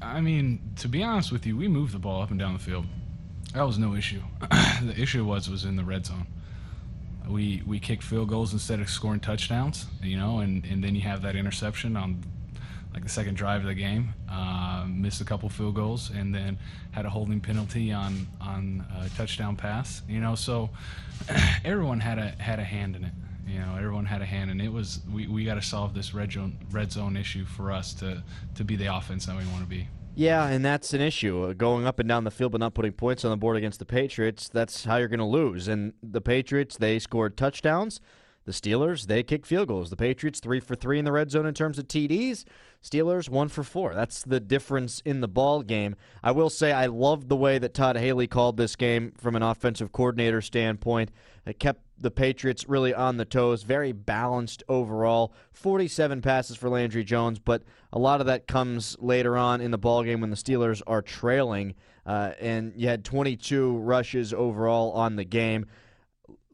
I 0.00 0.20
mean, 0.20 0.72
to 0.76 0.88
be 0.88 1.02
honest 1.02 1.30
with 1.30 1.46
you, 1.46 1.56
we 1.56 1.68
moved 1.68 1.94
the 1.94 1.98
ball 1.98 2.22
up 2.22 2.30
and 2.30 2.38
down 2.38 2.54
the 2.54 2.58
field. 2.58 2.86
That 3.54 3.62
was 3.66 3.78
no 3.78 3.94
issue. 3.94 4.22
the 4.82 4.94
issue 4.96 5.24
was 5.24 5.48
was 5.48 5.64
in 5.64 5.76
the 5.76 5.84
red 5.84 6.06
zone. 6.06 6.26
We 7.28 7.62
we 7.66 7.78
kicked 7.78 8.02
field 8.02 8.28
goals 8.28 8.52
instead 8.52 8.80
of 8.80 8.88
scoring 8.88 9.20
touchdowns, 9.20 9.86
you 10.02 10.16
know, 10.16 10.40
and, 10.40 10.64
and 10.64 10.82
then 10.82 10.94
you 10.94 11.02
have 11.02 11.22
that 11.22 11.36
interception 11.36 11.96
on 11.96 12.24
like 12.92 13.04
the 13.04 13.08
second 13.08 13.36
drive 13.36 13.62
of 13.62 13.68
the 13.68 13.74
game, 13.74 14.12
uh, 14.30 14.84
missed 14.88 15.20
a 15.20 15.24
couple 15.24 15.48
field 15.48 15.74
goals, 15.74 16.10
and 16.10 16.34
then 16.34 16.58
had 16.90 17.06
a 17.06 17.10
holding 17.10 17.40
penalty 17.40 17.92
on 17.92 18.26
on 18.40 18.84
a 19.02 19.08
touchdown 19.10 19.56
pass. 19.56 20.02
You 20.08 20.20
know, 20.20 20.34
so 20.34 20.70
everyone 21.64 22.00
had 22.00 22.18
a 22.18 22.30
had 22.42 22.58
a 22.58 22.64
hand 22.64 22.96
in 22.96 23.04
it. 23.04 23.12
You 23.46 23.58
know, 23.58 23.74
everyone 23.76 24.04
had 24.04 24.22
a 24.22 24.26
hand, 24.26 24.50
and 24.50 24.62
it 24.62 24.72
was 24.72 25.00
we, 25.12 25.26
we 25.26 25.44
got 25.44 25.54
to 25.54 25.62
solve 25.62 25.94
this 25.94 26.14
red 26.14 26.32
zone 26.32 26.56
red 26.70 26.92
zone 26.92 27.16
issue 27.16 27.44
for 27.44 27.72
us 27.72 27.92
to 27.94 28.22
to 28.54 28.64
be 28.64 28.76
the 28.76 28.94
offense 28.94 29.26
that 29.26 29.36
we 29.36 29.44
want 29.46 29.60
to 29.60 29.68
be. 29.68 29.88
Yeah, 30.14 30.46
and 30.46 30.64
that's 30.64 30.92
an 30.92 31.00
issue. 31.00 31.42
Uh, 31.42 31.52
going 31.54 31.86
up 31.86 31.98
and 31.98 32.08
down 32.08 32.24
the 32.24 32.30
field 32.30 32.52
but 32.52 32.60
not 32.60 32.74
putting 32.74 32.92
points 32.92 33.24
on 33.24 33.30
the 33.30 33.36
board 33.36 33.56
against 33.56 33.78
the 33.78 33.86
Patriots, 33.86 34.48
that's 34.48 34.84
how 34.84 34.96
you're 34.96 35.08
going 35.08 35.20
to 35.20 35.24
lose. 35.24 35.68
And 35.68 35.94
the 36.02 36.20
Patriots, 36.20 36.76
they 36.76 36.98
scored 36.98 37.36
touchdowns. 37.36 38.00
The 38.44 38.52
Steelers, 38.52 39.06
they 39.06 39.22
kick 39.22 39.46
field 39.46 39.68
goals. 39.68 39.88
The 39.88 39.96
Patriots, 39.96 40.40
three 40.40 40.58
for 40.58 40.74
three 40.74 40.98
in 40.98 41.04
the 41.04 41.12
red 41.12 41.30
zone 41.30 41.46
in 41.46 41.54
terms 41.54 41.78
of 41.78 41.86
TDs. 41.86 42.44
Steelers, 42.82 43.28
one 43.28 43.48
for 43.48 43.62
four. 43.62 43.94
That's 43.94 44.22
the 44.22 44.40
difference 44.40 45.00
in 45.04 45.20
the 45.20 45.28
ball 45.28 45.62
game. 45.62 45.94
I 46.24 46.32
will 46.32 46.50
say 46.50 46.72
I 46.72 46.86
loved 46.86 47.28
the 47.28 47.36
way 47.36 47.58
that 47.58 47.72
Todd 47.72 47.96
Haley 47.96 48.26
called 48.26 48.56
this 48.56 48.74
game 48.74 49.12
from 49.16 49.36
an 49.36 49.42
offensive 49.44 49.92
coordinator 49.92 50.40
standpoint. 50.40 51.12
It 51.46 51.60
kept 51.60 51.82
the 52.02 52.10
Patriots 52.10 52.68
really 52.68 52.92
on 52.94 53.16
the 53.16 53.24
toes, 53.24 53.62
very 53.62 53.92
balanced 53.92 54.62
overall. 54.68 55.32
47 55.52 56.20
passes 56.22 56.56
for 56.56 56.68
Landry 56.68 57.04
Jones, 57.04 57.38
but 57.38 57.62
a 57.92 57.98
lot 57.98 58.20
of 58.20 58.26
that 58.26 58.46
comes 58.46 58.96
later 59.00 59.36
on 59.36 59.60
in 59.60 59.70
the 59.70 59.78
ball 59.78 60.02
game 60.02 60.20
when 60.20 60.30
the 60.30 60.36
Steelers 60.36 60.82
are 60.86 61.02
trailing. 61.02 61.74
Uh, 62.04 62.32
and 62.40 62.72
you 62.76 62.88
had 62.88 63.04
22 63.04 63.78
rushes 63.78 64.34
overall 64.34 64.92
on 64.92 65.16
the 65.16 65.24
game. 65.24 65.66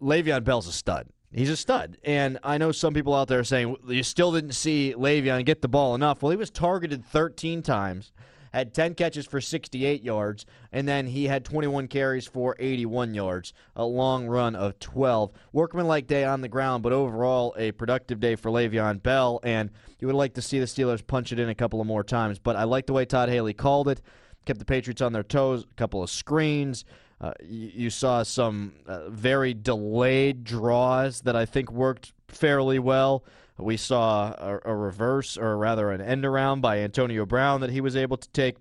Le'Veon 0.00 0.44
Bell's 0.44 0.66
a 0.68 0.72
stud. 0.72 1.08
He's 1.32 1.50
a 1.50 1.56
stud. 1.56 1.98
And 2.04 2.38
I 2.42 2.58
know 2.58 2.72
some 2.72 2.94
people 2.94 3.14
out 3.14 3.28
there 3.28 3.40
are 3.40 3.44
saying 3.44 3.76
you 3.86 4.02
still 4.02 4.32
didn't 4.32 4.52
see 4.52 4.94
Le'Veon 4.96 5.44
get 5.44 5.60
the 5.60 5.68
ball 5.68 5.94
enough. 5.94 6.22
Well, 6.22 6.30
he 6.30 6.36
was 6.36 6.50
targeted 6.50 7.04
13 7.04 7.62
times, 7.62 8.12
had 8.52 8.74
10 8.74 8.94
catches 8.94 9.26
for 9.26 9.40
68 9.40 10.02
yards, 10.02 10.46
and 10.72 10.86
then 10.86 11.06
he 11.06 11.26
had 11.26 11.44
21 11.44 11.88
carries 11.88 12.26
for 12.26 12.56
81 12.58 13.14
yards, 13.14 13.52
a 13.76 13.84
long 13.84 14.26
run 14.26 14.56
of 14.56 14.78
12. 14.78 15.30
Workmanlike 15.52 16.06
day 16.06 16.24
on 16.24 16.40
the 16.40 16.48
ground, 16.48 16.82
but 16.82 16.92
overall 16.92 17.54
a 17.56 17.72
productive 17.72 18.20
day 18.20 18.36
for 18.36 18.50
Le'Veon 18.50 19.02
Bell. 19.02 19.40
And 19.42 19.70
you 19.98 20.06
would 20.06 20.16
like 20.16 20.34
to 20.34 20.42
see 20.42 20.58
the 20.58 20.66
Steelers 20.66 21.06
punch 21.06 21.32
it 21.32 21.38
in 21.38 21.48
a 21.48 21.54
couple 21.54 21.80
of 21.80 21.86
more 21.86 22.04
times. 22.04 22.38
But 22.38 22.56
I 22.56 22.64
like 22.64 22.86
the 22.86 22.92
way 22.92 23.04
Todd 23.04 23.28
Haley 23.28 23.54
called 23.54 23.88
it, 23.88 24.00
kept 24.44 24.58
the 24.58 24.64
Patriots 24.64 25.02
on 25.02 25.12
their 25.12 25.22
toes, 25.22 25.64
a 25.70 25.74
couple 25.74 26.02
of 26.02 26.10
screens. 26.10 26.84
Uh, 27.20 27.32
you, 27.42 27.70
you, 27.74 27.90
saw 27.90 28.22
some 28.22 28.72
uh, 28.86 29.10
very 29.10 29.52
delayed 29.52 30.44
draws 30.44 31.22
that 31.22 31.34
I 31.34 31.46
think 31.46 31.72
worked 31.72 32.12
fairly 32.28 32.78
well. 32.78 33.24
We 33.58 33.76
saw 33.76 34.32
a, 34.38 34.60
a, 34.64 34.74
reverse, 34.74 35.36
or 35.36 35.56
rather 35.56 35.90
an 35.90 36.00
end 36.00 36.24
around 36.24 36.60
by 36.60 36.78
Antonio 36.78 37.26
Brown 37.26 37.60
that 37.60 37.70
he 37.70 37.80
was 37.80 37.96
able 37.96 38.16
to 38.16 38.28
take 38.30 38.56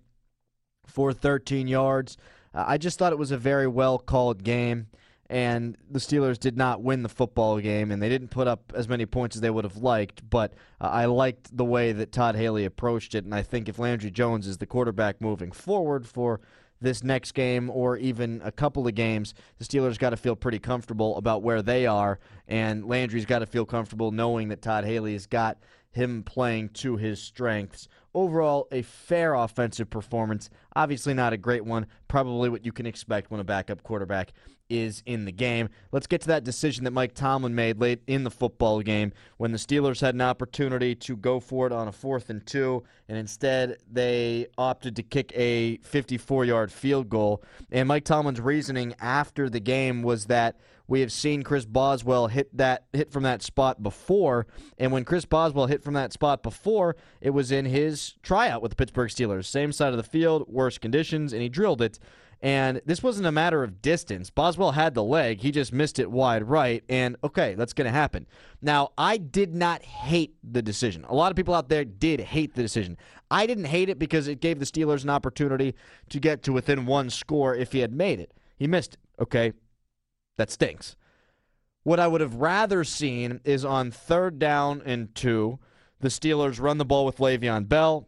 for 0.87 1.13
13 1.13 1.67
yards. 1.67 2.17
Uh, 2.53 2.63
I 2.67 2.77
just 2.77 2.97
thought 2.97 3.11
it 3.11 3.19
was 3.19 3.31
a 3.31 3.37
very 3.37 3.67
well 3.67 3.99
called 3.99 4.43
game, 4.43 4.87
and 5.29 5.77
the 5.89 5.99
Steelers 5.99 6.39
did 6.39 6.57
not 6.57 6.81
win 6.81 7.03
the 7.03 7.09
football 7.09 7.59
game, 7.59 7.91
and 7.91 8.01
they 8.01 8.09
didn't 8.09 8.29
put 8.29 8.47
up 8.47 8.73
as 8.75 8.87
many 8.87 9.05
points 9.05 9.35
as 9.35 9.41
they 9.41 9.51
would 9.51 9.65
have 9.65 9.77
liked. 9.77 10.27
But 10.27 10.53
uh, 10.81 10.87
I 10.87 11.05
liked 11.05 11.55
the 11.55 11.65
way 11.65 11.91
that 11.91 12.11
Todd 12.11 12.35
Haley 12.35 12.65
approached 12.65 13.13
it, 13.13 13.23
and 13.23 13.35
I 13.35 13.43
think 13.43 13.69
if 13.69 13.77
Landry 13.77 14.09
Jones 14.09 14.47
is 14.47 14.57
the 14.57 14.65
quarterback 14.65 15.21
moving 15.21 15.51
forward 15.51 16.07
for 16.07 16.41
this 16.81 17.03
next 17.03 17.33
game 17.33 17.69
or 17.69 17.97
even 17.97 18.41
a 18.43 18.51
couple 18.51 18.87
of 18.87 18.95
games, 18.95 19.33
the 19.57 19.65
Steelers 19.65 19.97
got 19.97 20.11
to 20.11 20.17
feel 20.17 20.35
pretty 20.35 20.59
comfortable 20.59 21.17
about 21.17 21.41
where 21.41 21.61
they 21.61 21.85
are, 21.85 22.19
and 22.47 22.85
Landry's 22.85 23.25
got 23.25 23.39
to 23.39 23.45
feel 23.45 23.65
comfortable 23.65 24.11
knowing 24.11 24.49
that 24.49 24.61
Todd 24.61 24.85
Haley 24.85 25.13
has 25.13 25.25
got 25.25 25.57
him 25.91 26.23
playing 26.23 26.69
to 26.69 26.97
his 26.97 27.21
strengths. 27.21 27.87
Overall, 28.13 28.67
a 28.71 28.81
fair 28.83 29.33
offensive 29.33 29.89
performance. 29.89 30.49
Obviously, 30.75 31.13
not 31.13 31.33
a 31.33 31.37
great 31.37 31.65
one. 31.65 31.87
Probably 32.07 32.49
what 32.49 32.65
you 32.65 32.71
can 32.71 32.85
expect 32.85 33.31
when 33.31 33.39
a 33.39 33.43
backup 33.43 33.83
quarterback 33.83 34.33
is 34.69 35.03
in 35.05 35.25
the 35.25 35.31
game. 35.31 35.69
Let's 35.91 36.07
get 36.07 36.21
to 36.21 36.27
that 36.27 36.43
decision 36.43 36.83
that 36.83 36.91
Mike 36.91 37.13
Tomlin 37.13 37.55
made 37.55 37.79
late 37.79 38.01
in 38.07 38.23
the 38.23 38.31
football 38.31 38.81
game 38.81 39.13
when 39.37 39.51
the 39.51 39.57
Steelers 39.57 40.01
had 40.01 40.15
an 40.15 40.21
opportunity 40.21 40.95
to 40.95 41.15
go 41.15 41.39
for 41.39 41.67
it 41.67 41.73
on 41.73 41.87
a 41.87 41.91
fourth 41.91 42.29
and 42.29 42.45
two, 42.45 42.83
and 43.07 43.17
instead 43.17 43.77
they 43.91 44.47
opted 44.57 44.95
to 44.95 45.03
kick 45.03 45.31
a 45.35 45.77
54 45.77 46.45
yard 46.45 46.71
field 46.71 47.09
goal. 47.09 47.43
And 47.71 47.87
Mike 47.87 48.05
Tomlin's 48.05 48.41
reasoning 48.41 48.95
after 48.99 49.49
the 49.49 49.59
game 49.59 50.03
was 50.03 50.25
that 50.25 50.57
we 50.87 51.01
have 51.01 51.11
seen 51.11 51.43
Chris 51.43 51.65
Boswell 51.65 52.27
hit 52.27 52.55
that 52.55 52.85
hit 52.93 53.11
from 53.11 53.23
that 53.23 53.41
spot 53.41 53.83
before, 53.83 54.47
and 54.77 54.91
when 54.91 55.03
Chris 55.03 55.25
Boswell 55.25 55.67
hit 55.67 55.83
from 55.83 55.95
that 55.95 56.13
spot 56.13 56.41
before, 56.41 56.95
it 57.19 57.31
was 57.31 57.51
in 57.51 57.65
his 57.65 58.15
tryout 58.23 58.61
with 58.61 58.71
the 58.71 58.75
Pittsburgh 58.77 59.09
Steelers. 59.09 59.45
Same 59.45 59.73
side 59.73 59.91
of 59.91 59.97
the 59.97 60.03
field, 60.03 60.47
worse 60.47 60.77
conditions, 60.77 61.33
and 61.33 61.41
he 61.41 61.49
drilled 61.49 61.81
it. 61.81 61.99
And 62.41 62.81
this 62.85 63.01
wasn't 63.01 63.27
a 63.27 63.31
matter 63.31 63.63
of 63.63 63.81
distance. 63.81 64.29
Boswell 64.29 64.73
had 64.73 64.93
the 64.93 65.03
leg. 65.03 65.41
He 65.41 65.51
just 65.51 65.73
missed 65.73 65.97
it 65.97 66.11
wide 66.11 66.43
right. 66.43 66.83
And 66.87 67.15
okay, 67.23 67.55
that's 67.55 67.73
going 67.73 67.85
to 67.85 67.91
happen. 67.91 68.27
Now, 68.61 68.91
I 68.97 69.17
did 69.17 69.55
not 69.55 69.81
hate 69.81 70.35
the 70.43 70.61
decision. 70.61 71.03
A 71.05 71.15
lot 71.15 71.31
of 71.31 71.35
people 71.35 71.55
out 71.55 71.69
there 71.69 71.83
did 71.83 72.19
hate 72.19 72.53
the 72.53 72.61
decision. 72.61 72.97
I 73.31 73.47
didn't 73.47 73.65
hate 73.65 73.89
it 73.89 73.97
because 73.97 74.27
it 74.27 74.39
gave 74.39 74.59
the 74.59 74.65
Steelers 74.65 75.03
an 75.03 75.09
opportunity 75.09 75.73
to 76.09 76.19
get 76.19 76.43
to 76.43 76.53
within 76.53 76.85
one 76.85 77.09
score 77.09 77.55
if 77.55 77.71
he 77.71 77.79
had 77.79 77.91
made 77.91 78.19
it. 78.19 78.31
He 78.55 78.67
missed 78.67 78.93
it. 78.93 78.99
Okay, 79.19 79.53
that 80.37 80.51
stinks. 80.51 80.95
What 81.83 81.99
I 81.99 82.07
would 82.07 82.21
have 82.21 82.35
rather 82.35 82.83
seen 82.83 83.39
is 83.45 83.65
on 83.65 83.91
third 83.91 84.37
down 84.39 84.81
and 84.85 85.13
two, 85.15 85.57
the 85.99 86.09
Steelers 86.09 86.61
run 86.61 86.77
the 86.77 86.85
ball 86.85 87.05
with 87.05 87.17
Le'Veon 87.17 87.67
Bell, 87.67 88.07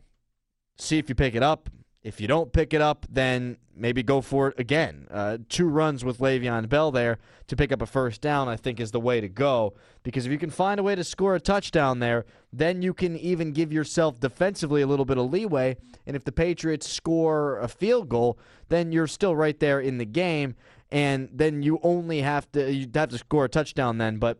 see 0.77 0.97
if 0.97 1.09
you 1.09 1.15
pick 1.15 1.33
it 1.33 1.41
up. 1.41 1.69
If 2.01 2.21
you 2.21 2.27
don't 2.27 2.53
pick 2.53 2.73
it 2.73 2.81
up, 2.81 3.05
then 3.09 3.57
maybe 3.75 4.03
go 4.03 4.21
for 4.21 4.49
it 4.49 4.59
again. 4.59 5.07
Uh, 5.11 5.37
two 5.49 5.67
runs 5.67 6.05
with 6.05 6.19
Le'Veon 6.19 6.69
Bell 6.69 6.91
there 6.91 7.17
to 7.47 7.55
pick 7.55 7.71
up 7.71 7.81
a 7.81 7.85
first 7.85 8.21
down, 8.21 8.47
I 8.47 8.55
think, 8.55 8.79
is 8.79 8.91
the 8.91 8.99
way 8.99 9.19
to 9.19 9.27
go. 9.27 9.73
Because 10.03 10.25
if 10.25 10.31
you 10.31 10.37
can 10.37 10.49
find 10.49 10.79
a 10.79 10.83
way 10.83 10.95
to 10.95 11.03
score 11.03 11.35
a 11.35 11.41
touchdown 11.41 11.99
there, 11.99 12.25
then 12.53 12.81
you 12.81 12.93
can 12.93 13.17
even 13.17 13.51
give 13.51 13.73
yourself 13.73 14.19
defensively 14.19 14.81
a 14.81 14.87
little 14.87 15.05
bit 15.05 15.17
of 15.17 15.29
leeway. 15.29 15.75
And 16.07 16.15
if 16.15 16.23
the 16.23 16.31
Patriots 16.31 16.89
score 16.89 17.59
a 17.59 17.67
field 17.67 18.07
goal, 18.07 18.39
then 18.69 18.91
you're 18.91 19.07
still 19.07 19.35
right 19.35 19.59
there 19.59 19.81
in 19.81 19.97
the 19.97 20.05
game 20.05 20.55
and 20.91 21.29
then 21.31 21.61
you 21.61 21.79
only 21.83 22.21
have 22.21 22.51
to 22.51 22.71
you 22.71 22.87
have 22.95 23.09
to 23.09 23.17
score 23.17 23.45
a 23.45 23.49
touchdown 23.49 23.97
then, 23.97 24.17
but 24.17 24.39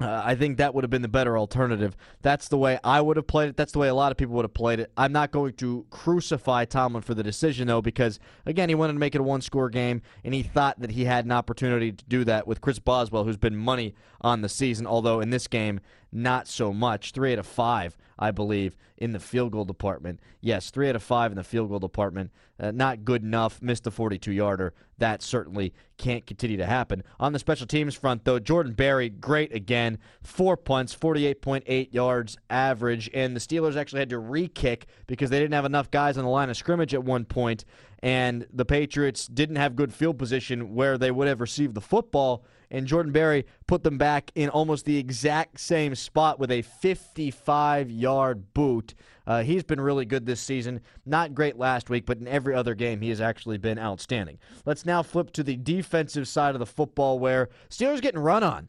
uh, 0.00 0.22
I 0.24 0.34
think 0.34 0.56
that 0.58 0.74
would 0.74 0.82
have 0.84 0.90
been 0.90 1.02
the 1.02 1.08
better 1.08 1.36
alternative. 1.36 1.96
That's 2.22 2.48
the 2.48 2.56
way 2.56 2.78
I 2.82 3.00
would 3.00 3.16
have 3.16 3.26
played 3.26 3.50
it. 3.50 3.56
That's 3.56 3.72
the 3.72 3.78
way 3.78 3.88
a 3.88 3.94
lot 3.94 4.10
of 4.10 4.16
people 4.18 4.34
would 4.36 4.44
have 4.44 4.54
played 4.54 4.80
it. 4.80 4.90
I'm 4.96 5.12
not 5.12 5.30
going 5.30 5.52
to 5.54 5.84
crucify 5.90 6.64
Tomlin 6.64 7.02
for 7.02 7.14
the 7.14 7.22
decision, 7.22 7.68
though, 7.68 7.82
because, 7.82 8.18
again, 8.46 8.68
he 8.68 8.74
wanted 8.74 8.94
to 8.94 8.98
make 8.98 9.14
it 9.14 9.20
a 9.20 9.24
one 9.24 9.42
score 9.42 9.68
game, 9.68 10.02
and 10.24 10.32
he 10.32 10.42
thought 10.42 10.80
that 10.80 10.92
he 10.92 11.04
had 11.04 11.24
an 11.24 11.32
opportunity 11.32 11.92
to 11.92 12.04
do 12.06 12.24
that 12.24 12.46
with 12.46 12.60
Chris 12.60 12.78
Boswell, 12.78 13.24
who's 13.24 13.36
been 13.36 13.56
money 13.56 13.94
on 14.20 14.40
the 14.40 14.48
season, 14.48 14.86
although 14.86 15.20
in 15.20 15.30
this 15.30 15.46
game, 15.46 15.80
not 16.12 16.48
so 16.48 16.72
much. 16.72 17.12
Three 17.12 17.32
out 17.32 17.38
of 17.38 17.46
five, 17.46 17.96
I 18.18 18.30
believe, 18.30 18.76
in 18.96 19.12
the 19.12 19.20
field 19.20 19.52
goal 19.52 19.64
department. 19.64 20.20
Yes, 20.40 20.70
three 20.70 20.88
out 20.88 20.96
of 20.96 21.02
five 21.02 21.30
in 21.32 21.36
the 21.36 21.44
field 21.44 21.68
goal 21.68 21.78
department. 21.78 22.30
Uh, 22.58 22.70
not 22.70 23.04
good 23.04 23.22
enough. 23.22 23.62
Missed 23.62 23.84
the 23.84 23.90
42 23.90 24.32
yarder. 24.32 24.74
That 24.98 25.22
certainly 25.22 25.72
can't 26.00 26.26
continue 26.26 26.56
to 26.56 26.66
happen. 26.66 27.04
On 27.20 27.34
the 27.34 27.38
special 27.38 27.66
teams 27.66 27.94
front, 27.94 28.24
though, 28.24 28.38
Jordan 28.38 28.72
Berry, 28.72 29.10
great 29.10 29.54
again. 29.54 29.98
Four 30.22 30.56
punts, 30.56 30.96
48.8 30.96 31.92
yards 31.92 32.38
average. 32.48 33.10
And 33.12 33.36
the 33.36 33.40
Steelers 33.40 33.76
actually 33.76 34.00
had 34.00 34.10
to 34.10 34.18
re 34.18 34.48
kick 34.48 34.86
because 35.06 35.28
they 35.28 35.38
didn't 35.38 35.52
have 35.52 35.66
enough 35.66 35.90
guys 35.90 36.16
on 36.16 36.24
the 36.24 36.30
line 36.30 36.48
of 36.48 36.56
scrimmage 36.56 36.94
at 36.94 37.04
one 37.04 37.26
point, 37.26 37.66
and 38.02 38.46
the 38.50 38.64
Patriots 38.64 39.26
didn't 39.26 39.56
have 39.56 39.76
good 39.76 39.92
field 39.92 40.18
position 40.18 40.74
where 40.74 40.96
they 40.96 41.10
would 41.10 41.28
have 41.28 41.40
received 41.40 41.74
the 41.74 41.82
football 41.82 42.44
and 42.70 42.86
Jordan 42.86 43.12
Berry 43.12 43.46
put 43.66 43.82
them 43.82 43.98
back 43.98 44.30
in 44.34 44.48
almost 44.48 44.84
the 44.84 44.96
exact 44.96 45.60
same 45.60 45.94
spot 45.94 46.38
with 46.38 46.50
a 46.50 46.62
55 46.62 47.90
yard 47.90 48.54
boot. 48.54 48.94
Uh, 49.26 49.42
he's 49.42 49.62
been 49.62 49.80
really 49.80 50.04
good 50.04 50.26
this 50.26 50.40
season. 50.40 50.80
Not 51.04 51.34
great 51.34 51.56
last 51.56 51.90
week, 51.90 52.06
but 52.06 52.18
in 52.18 52.28
every 52.28 52.54
other 52.54 52.74
game, 52.74 53.00
he 53.00 53.08
has 53.10 53.20
actually 53.20 53.58
been 53.58 53.78
outstanding. 53.78 54.38
Let's 54.64 54.86
now 54.86 55.02
flip 55.02 55.32
to 55.32 55.42
the 55.42 55.56
defensive 55.56 56.26
side 56.28 56.54
of 56.54 56.58
the 56.58 56.66
football 56.66 57.18
where 57.18 57.48
Steelers 57.68 58.00
getting 58.00 58.20
run 58.20 58.42
on. 58.42 58.68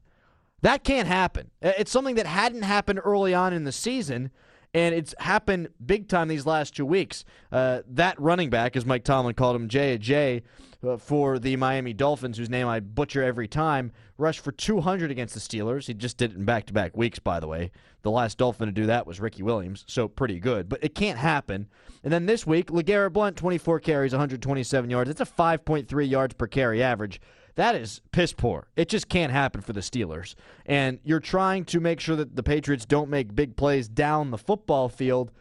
That 0.61 0.83
can't 0.83 1.07
happen. 1.07 1.49
It's 1.61 1.91
something 1.91 2.15
that 2.15 2.27
hadn't 2.27 2.61
happened 2.61 3.01
early 3.03 3.33
on 3.33 3.53
in 3.53 3.63
the 3.63 3.71
season 3.71 4.31
and 4.73 4.95
it's 4.95 5.13
happened 5.19 5.69
big 5.85 6.07
time 6.07 6.27
these 6.27 6.45
last 6.45 6.75
two 6.75 6.85
weeks. 6.85 7.25
Uh, 7.51 7.81
that 7.87 8.19
running 8.19 8.49
back, 8.49 8.75
as 8.75 8.85
Mike 8.85 9.03
Tomlin 9.03 9.35
called 9.35 9.55
him, 9.55 9.67
J. 9.67 9.97
J. 9.97 10.43
Uh, 10.83 10.97
for 10.97 11.37
the 11.37 11.55
Miami 11.57 11.93
Dolphins, 11.93 12.39
whose 12.39 12.49
name 12.49 12.67
I 12.67 12.79
butcher 12.79 13.21
every 13.21 13.47
time, 13.47 13.91
rushed 14.17 14.39
for 14.39 14.51
200 14.51 15.11
against 15.11 15.35
the 15.35 15.39
Steelers. 15.39 15.85
He 15.85 15.93
just 15.93 16.17
did 16.17 16.31
it 16.31 16.37
in 16.37 16.45
back 16.45 16.65
to 16.67 16.73
back 16.73 16.97
weeks, 16.97 17.19
by 17.19 17.39
the 17.39 17.47
way. 17.47 17.71
The 18.01 18.09
last 18.09 18.39
Dolphin 18.39 18.65
to 18.65 18.71
do 18.71 18.87
that 18.87 19.05
was 19.05 19.19
Ricky 19.19 19.43
Williams, 19.43 19.83
so 19.87 20.07
pretty 20.07 20.39
good. 20.39 20.69
But 20.69 20.83
it 20.83 20.95
can't 20.95 21.19
happen. 21.19 21.67
And 22.03 22.11
then 22.11 22.25
this 22.25 22.47
week, 22.47 22.71
LeGarrette 22.71 23.13
Blunt, 23.13 23.37
24 23.37 23.79
carries, 23.81 24.11
127 24.11 24.89
yards. 24.89 25.09
It's 25.09 25.21
a 25.21 25.25
5.3 25.25 26.09
yards 26.09 26.33
per 26.33 26.47
carry 26.47 26.81
average. 26.81 27.21
That 27.55 27.75
is 27.75 28.01
piss 28.11 28.33
poor. 28.33 28.67
It 28.75 28.89
just 28.89 29.09
can't 29.09 29.31
happen 29.31 29.61
for 29.61 29.73
the 29.73 29.81
Steelers. 29.81 30.35
And 30.65 30.99
you're 31.03 31.19
trying 31.19 31.65
to 31.65 31.79
make 31.79 31.99
sure 31.99 32.15
that 32.15 32.35
the 32.35 32.43
Patriots 32.43 32.85
don't 32.85 33.09
make 33.09 33.35
big 33.35 33.55
plays 33.55 33.87
down 33.89 34.31
the 34.31 34.37
football 34.37 34.89
field 34.89 35.31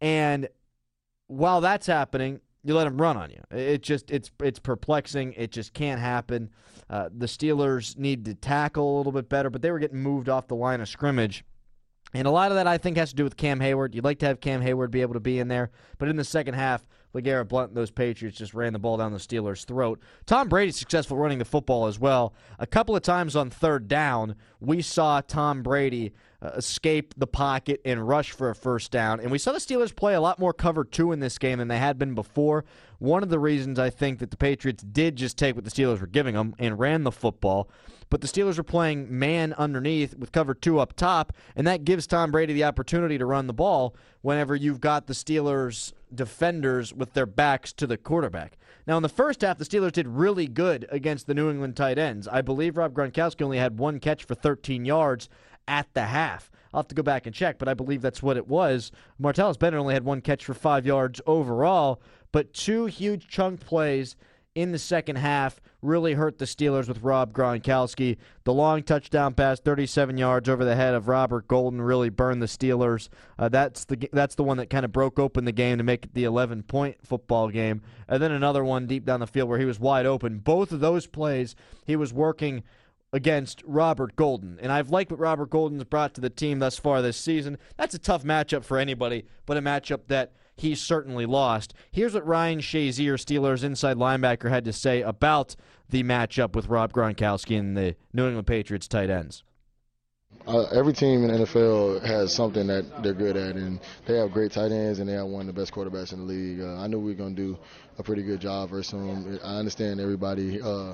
And 0.00 0.48
while 1.26 1.60
that's 1.60 1.86
happening, 1.86 2.40
you 2.64 2.74
let 2.74 2.84
them 2.84 3.00
run 3.00 3.16
on 3.16 3.30
you. 3.30 3.40
It 3.50 3.82
just 3.82 4.10
it's 4.10 4.30
it's 4.42 4.58
perplexing. 4.58 5.32
It 5.34 5.50
just 5.50 5.72
can't 5.72 6.00
happen. 6.00 6.50
Uh, 6.88 7.08
the 7.16 7.26
Steelers 7.26 7.96
need 7.96 8.24
to 8.24 8.34
tackle 8.34 8.96
a 8.96 8.98
little 8.98 9.12
bit 9.12 9.28
better, 9.28 9.48
but 9.50 9.62
they 9.62 9.70
were 9.70 9.78
getting 9.78 10.02
moved 10.02 10.28
off 10.28 10.48
the 10.48 10.56
line 10.56 10.80
of 10.80 10.88
scrimmage. 10.88 11.44
And 12.12 12.26
a 12.26 12.30
lot 12.30 12.50
of 12.50 12.56
that, 12.56 12.66
I 12.66 12.76
think, 12.76 12.96
has 12.96 13.10
to 13.10 13.16
do 13.16 13.22
with 13.22 13.36
Cam 13.36 13.60
Heyward. 13.60 13.94
You'd 13.94 14.04
like 14.04 14.18
to 14.18 14.26
have 14.26 14.40
Cam 14.40 14.60
Heyward 14.60 14.90
be 14.90 15.00
able 15.00 15.14
to 15.14 15.20
be 15.20 15.38
in 15.38 15.46
there, 15.46 15.70
but 15.98 16.08
in 16.08 16.16
the 16.16 16.24
second 16.24 16.54
half, 16.54 16.84
LeGarrette 17.14 17.48
Blunt 17.48 17.70
and 17.70 17.76
those 17.76 17.90
Patriots 17.90 18.38
just 18.38 18.54
ran 18.54 18.72
the 18.72 18.78
ball 18.78 18.96
down 18.96 19.12
the 19.12 19.18
Steelers' 19.18 19.64
throat. 19.64 20.00
Tom 20.26 20.48
Brady 20.48 20.72
successful 20.72 21.16
running 21.16 21.38
the 21.38 21.44
football 21.44 21.86
as 21.86 21.98
well. 21.98 22.34
A 22.58 22.66
couple 22.66 22.94
of 22.94 23.02
times 23.02 23.34
on 23.34 23.50
third 23.50 23.88
down, 23.88 24.36
we 24.60 24.82
saw 24.82 25.20
Tom 25.20 25.62
Brady 25.62 26.12
uh, 26.42 26.48
escape 26.56 27.14
the 27.16 27.26
pocket 27.26 27.80
and 27.84 28.06
rush 28.06 28.30
for 28.30 28.50
a 28.50 28.54
first 28.54 28.90
down. 28.90 29.20
And 29.20 29.30
we 29.30 29.38
saw 29.38 29.52
the 29.52 29.58
Steelers 29.58 29.94
play 29.94 30.14
a 30.14 30.20
lot 30.20 30.38
more 30.38 30.52
cover 30.52 30.84
two 30.84 31.12
in 31.12 31.20
this 31.20 31.38
game 31.38 31.58
than 31.58 31.68
they 31.68 31.78
had 31.78 31.98
been 31.98 32.14
before. 32.14 32.64
One 32.98 33.22
of 33.22 33.28
the 33.28 33.38
reasons 33.38 33.78
I 33.78 33.90
think 33.90 34.20
that 34.20 34.30
the 34.30 34.36
Patriots 34.36 34.82
did 34.82 35.16
just 35.16 35.36
take 35.36 35.54
what 35.54 35.64
the 35.64 35.70
Steelers 35.70 36.00
were 36.00 36.06
giving 36.06 36.34
them 36.34 36.54
and 36.58 36.78
ran 36.78 37.04
the 37.04 37.12
football. 37.12 37.68
But 38.08 38.20
the 38.20 38.26
Steelers 38.26 38.56
were 38.56 38.64
playing 38.64 39.06
man 39.18 39.52
underneath 39.52 40.16
with 40.16 40.32
cover 40.32 40.52
two 40.52 40.80
up 40.80 40.94
top, 40.96 41.32
and 41.54 41.66
that 41.66 41.84
gives 41.84 42.06
Tom 42.06 42.32
Brady 42.32 42.52
the 42.52 42.64
opportunity 42.64 43.18
to 43.18 43.26
run 43.26 43.46
the 43.46 43.52
ball 43.52 43.94
whenever 44.22 44.56
you've 44.56 44.80
got 44.80 45.06
the 45.06 45.12
Steelers 45.12 45.92
defenders 46.14 46.92
with 46.92 47.14
their 47.14 47.26
backs 47.26 47.72
to 47.74 47.86
the 47.86 47.96
quarterback. 47.96 48.56
Now, 48.86 48.96
in 48.96 49.02
the 49.02 49.08
first 49.08 49.42
half, 49.42 49.58
the 49.58 49.64
Steelers 49.64 49.92
did 49.92 50.08
really 50.08 50.46
good 50.46 50.86
against 50.90 51.26
the 51.26 51.34
New 51.34 51.50
England 51.50 51.76
tight 51.76 51.98
ends. 51.98 52.26
I 52.26 52.40
believe 52.42 52.76
Rob 52.76 52.94
Gronkowski 52.94 53.42
only 53.42 53.58
had 53.58 53.78
one 53.78 54.00
catch 54.00 54.24
for 54.24 54.34
13 54.34 54.84
yards 54.84 55.28
at 55.68 55.92
the 55.94 56.02
half. 56.02 56.50
I'll 56.72 56.80
have 56.80 56.88
to 56.88 56.94
go 56.94 57.02
back 57.02 57.26
and 57.26 57.34
check, 57.34 57.58
but 57.58 57.68
I 57.68 57.74
believe 57.74 58.02
that's 58.02 58.22
what 58.22 58.36
it 58.36 58.48
was. 58.48 58.92
Martellus 59.20 59.58
Bennett 59.58 59.80
only 59.80 59.94
had 59.94 60.04
one 60.04 60.20
catch 60.20 60.44
for 60.44 60.54
five 60.54 60.86
yards 60.86 61.20
overall, 61.26 62.00
but 62.32 62.52
two 62.52 62.86
huge 62.86 63.28
chunk 63.28 63.60
plays 63.60 64.16
in 64.54 64.72
the 64.72 64.78
second 64.78 65.16
half 65.16 65.60
really 65.80 66.14
hurt 66.14 66.38
the 66.38 66.44
Steelers 66.44 66.88
with 66.88 67.02
Rob 67.02 67.32
Gronkowski. 67.32 68.16
The 68.44 68.52
long 68.52 68.82
touchdown 68.82 69.34
pass, 69.34 69.60
37 69.60 70.18
yards 70.18 70.48
over 70.48 70.64
the 70.64 70.74
head 70.74 70.94
of 70.94 71.08
Robert 71.08 71.46
Golden, 71.46 71.80
really 71.80 72.08
burned 72.08 72.42
the 72.42 72.46
Steelers. 72.46 73.08
Uh, 73.38 73.48
that's 73.48 73.84
the 73.84 74.08
that's 74.12 74.34
the 74.34 74.44
one 74.44 74.56
that 74.56 74.70
kind 74.70 74.84
of 74.84 74.92
broke 74.92 75.18
open 75.18 75.44
the 75.44 75.52
game 75.52 75.78
to 75.78 75.84
make 75.84 76.04
it 76.04 76.14
the 76.14 76.24
11 76.24 76.64
point 76.64 76.96
football 77.02 77.48
game. 77.48 77.82
And 78.08 78.22
then 78.22 78.32
another 78.32 78.64
one 78.64 78.86
deep 78.86 79.04
down 79.04 79.20
the 79.20 79.26
field 79.26 79.48
where 79.48 79.58
he 79.58 79.64
was 79.64 79.78
wide 79.78 80.06
open. 80.06 80.38
Both 80.38 80.72
of 80.72 80.80
those 80.80 81.06
plays, 81.06 81.54
he 81.86 81.96
was 81.96 82.12
working 82.12 82.64
against 83.12 83.62
Robert 83.66 84.14
Golden. 84.16 84.58
And 84.60 84.70
I've 84.70 84.90
liked 84.90 85.10
what 85.10 85.20
Robert 85.20 85.50
Golden's 85.50 85.84
brought 85.84 86.14
to 86.14 86.20
the 86.20 86.30
team 86.30 86.60
thus 86.60 86.78
far 86.78 87.02
this 87.02 87.16
season. 87.16 87.58
That's 87.76 87.94
a 87.94 87.98
tough 87.98 88.22
matchup 88.22 88.64
for 88.64 88.78
anybody, 88.78 89.24
but 89.46 89.56
a 89.56 89.62
matchup 89.62 90.02
that 90.08 90.32
he 90.60 90.74
certainly 90.74 91.24
lost. 91.24 91.72
Here's 91.90 92.12
what 92.12 92.26
Ryan 92.26 92.58
Shazier, 92.58 93.14
Steelers 93.14 93.64
inside 93.64 93.96
linebacker, 93.96 94.50
had 94.50 94.66
to 94.66 94.74
say 94.74 95.00
about 95.00 95.56
the 95.88 96.02
matchup 96.02 96.54
with 96.54 96.68
Rob 96.68 96.92
Gronkowski 96.92 97.58
and 97.58 97.74
the 97.74 97.96
New 98.12 98.26
England 98.26 98.46
Patriots 98.46 98.86
tight 98.86 99.08
ends. 99.08 99.42
Uh, 100.46 100.64
every 100.64 100.92
team 100.92 101.24
in 101.24 101.28
the 101.28 101.46
NFL 101.46 102.04
has 102.04 102.34
something 102.34 102.66
that 102.66 103.02
they're 103.02 103.14
good 103.14 103.38
at, 103.38 103.56
and 103.56 103.80
they 104.06 104.18
have 104.18 104.32
great 104.32 104.52
tight 104.52 104.70
ends, 104.70 104.98
and 104.98 105.08
they 105.08 105.14
have 105.14 105.26
one 105.26 105.48
of 105.48 105.54
the 105.54 105.58
best 105.58 105.72
quarterbacks 105.72 106.12
in 106.12 106.20
the 106.20 106.24
league. 106.26 106.60
Uh, 106.60 106.76
I 106.76 106.86
knew 106.86 106.98
we 106.98 107.12
were 107.12 107.18
going 107.18 107.34
to 107.34 107.42
do 107.42 107.58
a 107.98 108.02
pretty 108.02 108.22
good 108.22 108.40
job 108.40 108.68
versus 108.68 108.92
them. 108.92 109.40
I 109.42 109.58
understand 109.58 109.98
everybody, 109.98 110.60
uh, 110.60 110.92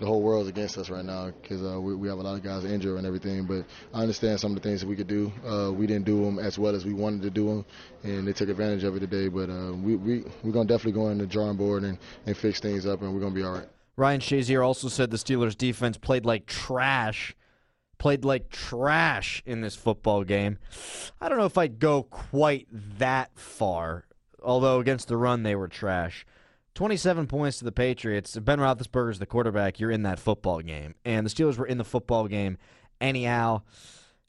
the 0.00 0.06
whole 0.06 0.22
world's 0.22 0.48
against 0.48 0.78
us 0.78 0.90
right 0.90 1.04
now 1.04 1.30
because 1.42 1.62
uh, 1.62 1.80
we, 1.80 1.94
we, 1.94 2.08
have 2.08 2.18
a 2.18 2.22
lot 2.22 2.34
of 2.34 2.42
guys 2.42 2.64
injured 2.64 2.98
and 2.98 3.06
everything. 3.06 3.44
But 3.44 3.64
I 3.94 4.02
understand 4.02 4.40
some 4.40 4.52
of 4.52 4.62
the 4.62 4.68
things 4.68 4.80
that 4.80 4.86
we 4.86 4.96
could 4.96 5.06
do. 5.06 5.32
Uh, 5.46 5.72
we 5.72 5.86
didn't 5.86 6.04
do 6.04 6.24
them 6.24 6.38
as 6.38 6.58
well 6.58 6.74
as 6.74 6.84
we 6.84 6.92
wanted 6.92 7.22
to 7.22 7.30
do 7.30 7.46
them, 7.46 7.64
and 8.02 8.26
they 8.26 8.32
took 8.32 8.48
advantage 8.48 8.84
of 8.84 8.96
it 8.96 9.00
today. 9.00 9.28
But 9.28 9.50
uh, 9.50 9.72
we, 9.72 9.96
we, 9.96 10.24
we're 10.42 10.52
going 10.52 10.66
to 10.66 10.74
definitely 10.74 11.00
go 11.00 11.06
on 11.06 11.18
the 11.18 11.26
drawing 11.26 11.56
board 11.56 11.84
and, 11.84 11.98
and 12.26 12.36
fix 12.36 12.60
things 12.60 12.86
up, 12.86 13.02
and 13.02 13.12
we're 13.14 13.20
going 13.20 13.34
to 13.34 13.38
be 13.38 13.44
all 13.44 13.54
right. 13.54 13.68
Ryan 13.96 14.20
Shazier 14.20 14.64
also 14.64 14.88
said 14.88 15.10
the 15.10 15.18
Steelers' 15.18 15.56
defense 15.56 15.98
played 15.98 16.24
like 16.24 16.46
trash 16.46 17.36
played 18.02 18.24
like 18.24 18.50
trash 18.50 19.40
in 19.46 19.60
this 19.60 19.76
football 19.76 20.24
game. 20.24 20.58
I 21.20 21.28
don't 21.28 21.38
know 21.38 21.44
if 21.44 21.56
I'd 21.56 21.78
go 21.78 22.02
quite 22.02 22.66
that 22.98 23.30
far, 23.36 24.06
although 24.42 24.80
against 24.80 25.06
the 25.06 25.16
run 25.16 25.44
they 25.44 25.54
were 25.54 25.68
trash. 25.68 26.26
27 26.74 27.26
points 27.26 27.58
to 27.58 27.64
the 27.64 27.72
Patriots. 27.72 28.36
Ben 28.38 28.58
Roethlisberger's 28.58 29.18
the 29.18 29.26
quarterback. 29.26 29.78
You're 29.78 29.90
in 29.90 30.02
that 30.04 30.18
football 30.18 30.60
game. 30.60 30.94
And 31.04 31.26
the 31.26 31.30
Steelers 31.30 31.58
were 31.58 31.66
in 31.66 31.78
the 31.78 31.84
football 31.84 32.28
game 32.28 32.58
anyhow. 33.00 33.62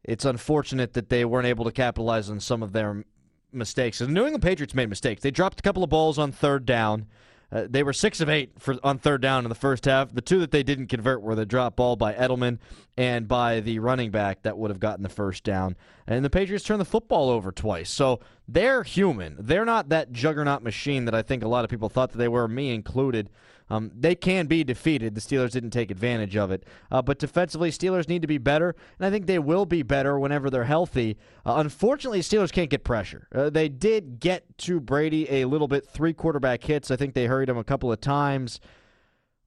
It's 0.03 0.25
unfortunate 0.25 0.93
that 0.93 1.09
they 1.09 1.23
weren't 1.23 1.47
able 1.47 1.65
to 1.65 1.71
capitalize 1.71 2.29
on 2.29 2.39
some 2.39 2.61
of 2.61 2.73
their 2.73 3.05
mistakes. 3.53 3.99
The 3.99 4.07
New 4.07 4.23
England 4.23 4.43
Patriots 4.43 4.73
made 4.73 4.89
mistakes. 4.89 5.21
They 5.21 5.31
dropped 5.31 5.59
a 5.59 5.63
couple 5.63 5.83
of 5.83 5.89
balls 5.89 6.19
on 6.19 6.31
third 6.31 6.65
down. 6.65 7.07
Uh, 7.53 7.67
they 7.69 7.83
were 7.83 7.93
six 7.93 8.19
of 8.19 8.29
eight 8.29 8.51
for 8.57 8.77
on 8.83 8.97
third 8.97 9.21
down 9.21 9.45
in 9.45 9.49
the 9.49 9.55
first 9.55 9.85
half. 9.85 10.13
The 10.13 10.21
two 10.21 10.39
that 10.39 10.49
they 10.49 10.63
didn't 10.63 10.87
convert 10.87 11.21
were 11.21 11.35
the 11.35 11.45
drop 11.45 11.75
ball 11.75 11.95
by 11.95 12.13
Edelman 12.13 12.57
and 12.97 13.27
by 13.27 13.59
the 13.59 13.77
running 13.77 14.09
back 14.09 14.41
that 14.41 14.57
would 14.57 14.71
have 14.71 14.79
gotten 14.79 15.03
the 15.03 15.09
first 15.09 15.43
down. 15.43 15.75
And 16.07 16.25
the 16.25 16.31
Patriots 16.31 16.65
turned 16.65 16.81
the 16.81 16.85
football 16.85 17.29
over 17.29 17.51
twice. 17.51 17.91
So 17.91 18.21
they're 18.47 18.81
human. 18.81 19.35
They're 19.39 19.65
not 19.65 19.89
that 19.89 20.11
juggernaut 20.11 20.63
machine 20.63 21.05
that 21.05 21.13
I 21.13 21.21
think 21.21 21.43
a 21.43 21.47
lot 21.47 21.63
of 21.63 21.69
people 21.69 21.89
thought 21.89 22.11
that 22.11 22.17
they 22.17 22.27
were, 22.27 22.47
me 22.47 22.73
included. 22.73 23.29
Um, 23.73 23.91
they 23.95 24.13
can 24.13 24.45
be 24.45 24.63
defeated. 24.63 25.15
The 25.15 25.21
Steelers 25.21 25.49
didn't 25.49 25.71
take 25.71 25.89
advantage 25.89 26.35
of 26.35 26.51
it. 26.51 26.63
Uh, 26.91 27.01
but 27.01 27.17
defensively, 27.17 27.71
Steelers 27.71 28.07
need 28.07 28.21
to 28.21 28.27
be 28.27 28.37
better, 28.37 28.75
and 28.99 29.05
I 29.05 29.09
think 29.09 29.25
they 29.25 29.39
will 29.39 29.65
be 29.65 29.81
better 29.81 30.19
whenever 30.19 30.51
they're 30.51 30.65
healthy. 30.65 31.17
Uh, 31.43 31.55
unfortunately, 31.57 32.19
Steelers 32.19 32.51
can't 32.51 32.69
get 32.69 32.83
pressure. 32.83 33.27
Uh, 33.33 33.49
they 33.49 33.69
did 33.69 34.19
get 34.19 34.59
to 34.59 34.79
Brady 34.79 35.27
a 35.27 35.45
little 35.45 35.67
bit, 35.67 35.87
three 35.87 36.13
quarterback 36.13 36.63
hits. 36.63 36.91
I 36.91 36.97
think 36.97 37.15
they 37.15 37.25
hurried 37.25 37.49
him 37.49 37.57
a 37.57 37.63
couple 37.63 37.91
of 37.91 37.99
times, 37.99 38.59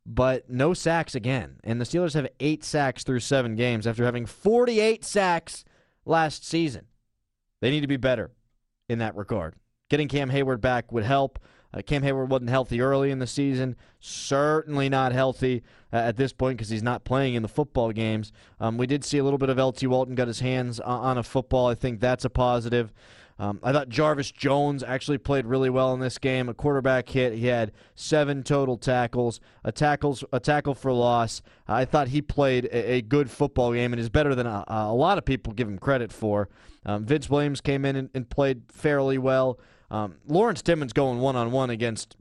but 0.05 0.51
no 0.51 0.75
sacks 0.75 1.15
again. 1.15 1.61
And 1.63 1.81
the 1.81 1.85
Steelers 1.85 2.15
have 2.15 2.27
eight 2.41 2.65
sacks 2.65 3.05
through 3.05 3.21
seven 3.21 3.55
games 3.55 3.87
after 3.87 4.05
having 4.05 4.27
48 4.27 5.05
sacks 5.05 5.65
last 6.05 6.45
season. 6.45 6.87
They 7.61 7.71
need 7.71 7.83
to 7.83 7.87
be 7.87 7.97
better 7.97 8.33
in 8.89 8.99
that 8.99 9.15
regard. 9.15 9.55
Getting 9.89 10.09
Cam 10.09 10.31
Heyward 10.31 10.61
back 10.61 10.91
would 10.91 11.05
help. 11.05 11.39
Uh, 11.73 11.83
Cam 11.83 12.03
Heyward 12.03 12.29
wasn't 12.29 12.51
healthy 12.51 12.81
early 12.81 13.11
in 13.11 13.19
the 13.19 13.27
season. 13.27 13.77
Certainly 14.01 14.89
not 14.89 15.13
healthy 15.13 15.63
uh, 15.93 15.97
at 15.97 16.17
this 16.17 16.33
point 16.33 16.59
because 16.59 16.71
he's 16.71 16.83
not 16.83 17.05
playing 17.05 17.35
in 17.35 17.43
the 17.43 17.49
football 17.49 17.93
games. 17.93 18.33
Um, 18.61 18.79
we 18.79 18.87
did 18.87 19.05
see 19.05 19.19
a 19.19 19.25
little 19.25 19.39
bit 19.39 19.49
of 19.49 19.59
LT 19.59 19.87
Walton 19.87 20.15
got 20.15 20.29
his 20.29 20.41
hands 20.41 20.81
on 20.81 21.19
a 21.19 21.23
football. 21.23 21.67
I 21.69 21.75
think 21.75 22.01
that's 22.01 22.25
a 22.25 22.31
positive. 22.31 22.93
Um, 23.39 23.61
I 23.63 23.73
thought 23.73 23.91
Jarvis 23.91 24.31
Jones 24.31 24.83
actually 24.83 25.19
played 25.19 25.45
really 25.45 25.69
well 25.69 25.93
in 25.93 26.01
this 26.01 26.17
game. 26.17 26.49
A 26.49 26.55
quarterback 26.55 27.09
hit. 27.09 27.35
He 27.35 27.47
had 27.47 27.73
seven 27.95 28.43
total 28.43 28.79
tackles, 28.79 29.41
a 29.63 29.71
tackles, 29.71 30.25
a 30.33 30.41
tackle 30.41 30.75
for 30.75 30.91
loss. 30.93 31.43
I 31.69 31.85
thought 31.85 32.09
he 32.09 32.23
played 32.23 32.65
a, 32.67 32.95
a 32.95 33.03
good 33.03 33.31
football 33.31 33.75
game 33.75 33.93
and 33.93 34.01
is 34.01 34.09
better 34.09 34.35
than 34.35 34.47
a, 34.47 34.65
a, 34.67 34.93
lot 34.95 35.19
of 35.19 35.27
people 35.27 35.53
give 35.53 35.69
him 35.69 35.79
credit 35.79 36.13
for. 36.13 36.49
Um, 36.87 37.05
Vince 37.05 37.29
Williams 37.29 37.61
came 37.61 37.85
in 37.85 37.97
and, 37.97 38.11
and 38.15 38.29
played 38.29 38.63
fairly 38.69 39.19
well. 39.19 39.59
Um, 39.91 40.17
Lawrence 40.27 40.63
Timmons 40.63 40.93
going 40.93 41.19
one 41.19 41.37
on 41.37 41.51
one 41.53 41.71
against 41.71 42.17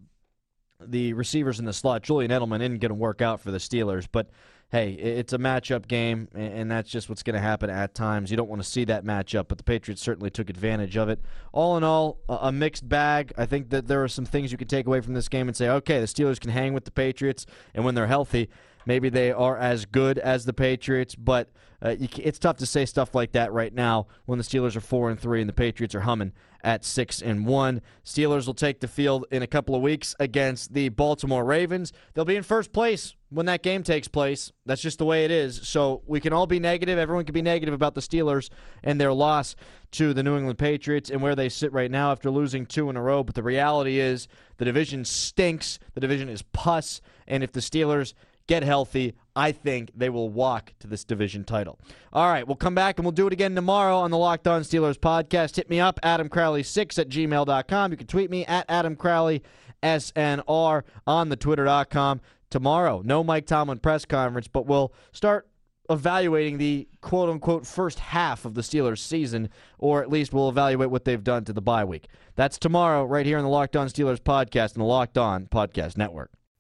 the 0.80 1.13
receivers 1.13 1.60
in 1.60 1.65
the 1.65 1.73
slot. 1.73 2.04
Julian 2.04 2.32
Edelman 2.32 2.62
isn't 2.62 2.80
going 2.80 2.89
to 2.89 2.95
work 2.95 3.21
out 3.21 3.39
for 3.39 3.51
the 3.51 3.58
Steelers, 3.58 4.08
but 4.12 4.30
hey, 4.71 4.91
it's 4.91 5.32
a 5.32 5.38
matchup 5.38 5.88
game, 5.88 6.28
and 6.34 6.69
that's 6.69 6.89
just 6.89 7.08
what's 7.08 7.23
going 7.23 7.36
to 7.36 7.39
happen 7.39 7.69
at 7.69 7.93
times. 7.93 8.32
You 8.32 8.38
don't 8.38 8.49
want 8.49 8.62
to 8.62 8.67
see 8.67 8.84
that 8.86 9.06
matchup, 9.06 9.47
but 9.47 9.58
the 9.58 9.63
Patriots 9.63 10.01
certainly 10.01 10.30
took 10.30 10.49
advantage 10.49 10.97
of 10.97 11.08
it. 11.08 11.21
All 11.54 11.78
in 11.78 11.84
all, 11.84 12.19
a 12.28 12.51
mixed 12.51 12.88
bag. 12.89 13.32
I 13.38 13.45
think 13.45 13.69
that 13.69 13.88
there 13.88 14.04
are 14.04 14.08
some 14.08 14.25
things 14.25 14.51
you 14.51 14.58
can 14.58 14.67
take 14.67 14.88
away 14.88 15.01
from 15.01 15.13
this 15.13 15.30
game 15.30 15.47
and 15.47 15.56
say, 15.56 15.69
okay, 15.69 15.99
the 15.99 16.08
Steelers 16.08 16.39
can 16.39 16.51
hang 16.51 16.73
with 16.73 16.86
the 16.86 16.91
Patriots, 16.91 17.45
and 17.73 17.86
when 17.86 17.95
they're 17.95 18.08
healthy, 18.08 18.49
maybe 18.86 19.10
they 19.10 19.32
are 19.32 19.58
as 19.58 19.86
good 19.86 20.17
as 20.17 20.45
the 20.45 20.54
Patriots, 20.54 21.15
but 21.15 21.51
uh, 21.82 21.95
it's 21.99 22.39
tough 22.39 22.58
to 22.58 22.65
say 22.65 22.86
stuff 22.86 23.13
like 23.13 23.34
that 23.34 23.54
right 23.54 23.73
now 23.73 24.08
when 24.25 24.39
the 24.39 24.43
Steelers 24.43 24.75
are 24.75 24.82
four 24.82 25.10
and 25.10 25.19
three 25.19 25.41
and 25.41 25.47
the 25.47 25.54
Patriots 25.54 25.93
are 25.93 26.01
humming 26.01 26.34
at 26.65 26.84
six 26.84 27.21
and 27.21 27.45
one. 27.45 27.80
Steelers 28.04 28.47
will 28.47 28.56
take 28.56 28.80
the 28.80 28.88
field 28.88 29.25
in 29.32 29.43
a 29.43 29.47
couple 29.47 29.75
of 29.75 29.84
weeks 29.84 30.15
against 30.19 30.73
the 30.73 30.89
Baltimore 30.89 31.45
Ravens. 31.45 31.93
They'll 32.13 32.25
be 32.25 32.36
in 32.36 32.43
first 32.43 32.73
place 32.73 33.15
when 33.30 33.45
that 33.45 33.62
game 33.62 33.84
takes 33.84 34.08
place. 34.08 34.51
That's 34.65 34.82
just 34.82 34.97
the 34.97 35.06
way 35.06 35.25
it 35.25 35.32
is. 35.32 35.67
So 35.67 36.01
we 36.08 36.19
can 36.19 36.34
all 36.34 36.47
be 36.47 36.60
negative. 36.60 36.97
Everyone 36.97 37.23
can 37.23 37.34
be 37.34 37.43
negative 37.43 37.73
about 37.73 37.93
the 37.93 38.01
Steelers 38.01 38.49
and 38.84 38.99
their 38.99 39.13
loss 39.13 39.56
to 39.91 40.13
the 40.13 40.23
New 40.23 40.38
England 40.38 40.58
Patriots 40.58 41.12
and 41.12 41.21
where 41.21 41.36
they 41.36 41.49
sit 41.49 41.71
right 41.71 41.91
now 41.91 42.12
after 42.12 42.32
losing 42.32 42.65
two 42.65 42.89
in 42.89 42.97
a 42.97 43.01
row. 43.01 43.23
But 43.23 43.36
the 43.36 43.43
reality 43.43 43.99
is 43.99 44.28
the 44.58 44.65
division 44.65 45.06
stinks. 45.06 45.78
The 45.93 46.01
division 46.01 46.30
is 46.30 46.41
pus. 46.41 46.99
And 47.28 47.43
if 47.43 47.51
the 47.51 47.60
Steelers 47.60 48.15
get 48.47 48.63
healthy, 48.63 49.15
I 49.36 49.51
think 49.51 49.91
they 49.95 50.10
will 50.10 50.29
walk 50.29 50.73
to 50.79 50.88
this 50.88 51.03
division 51.03 51.43
title. 51.43 51.79
All 52.13 52.27
right, 52.27 52.47
we'll 52.47 52.55
come 52.55 52.75
back 52.75 52.97
and 52.97 53.05
we'll 53.05 53.12
do 53.12 53.27
it 53.27 53.34
again 53.34 53.55
tomorrow 53.55 53.97
on 53.97 54.12
the 54.12 54.17
Locked 54.17 54.47
On 54.47 54.62
Steelers 54.62 54.97
podcast. 54.97 55.55
Hit 55.55 55.69
me 55.69 55.79
up, 55.79 55.99
adamcrowley6 56.01 56.99
at 56.99 57.10
gmail.com. 57.10 57.91
You 57.91 57.97
can 57.97 58.08
tweet 58.08 58.29
me 58.29 58.45
at 58.45 58.67
adamcrowley, 58.67 59.41
SNR, 59.84 60.84
on 61.05 61.29
the 61.29 61.36
twitter.com 61.36 62.21
tomorrow. 62.49 63.01
No 63.03 63.23
Mike 63.23 63.45
Tomlin 63.45 63.79
press 63.79 64.05
conference, 64.05 64.47
but 64.47 64.65
we'll 64.65 64.93
start 65.12 65.49
evaluating 65.89 66.58
the 66.58 66.88
quote 67.01 67.29
unquote 67.29 67.67
first 67.67 67.99
half 67.99 68.45
of 68.45 68.53
the 68.53 68.62
Steelers 68.62 68.99
season, 68.99 69.49
or 69.77 70.01
at 70.01 70.10
least 70.10 70.34
we'll 70.34 70.49
evaluate 70.49 70.89
what 70.89 71.05
they've 71.05 71.23
done 71.23 71.43
to 71.45 71.53
the 71.53 71.62
bye 71.62 71.84
week. 71.84 72.08
That's 72.36 72.58
tomorrow, 72.58 73.05
right 73.05 73.25
here 73.25 73.38
on 73.38 73.43
the 73.43 73.49
Locked 73.49 73.75
On 73.75 73.88
Steelers 73.88 74.19
podcast 74.19 74.73
and 74.73 74.81
the 74.81 74.86
Locked 74.86 75.17
On 75.17 75.45
Podcast 75.47 75.97
Network. 75.97 76.31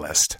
list. 0.00 0.38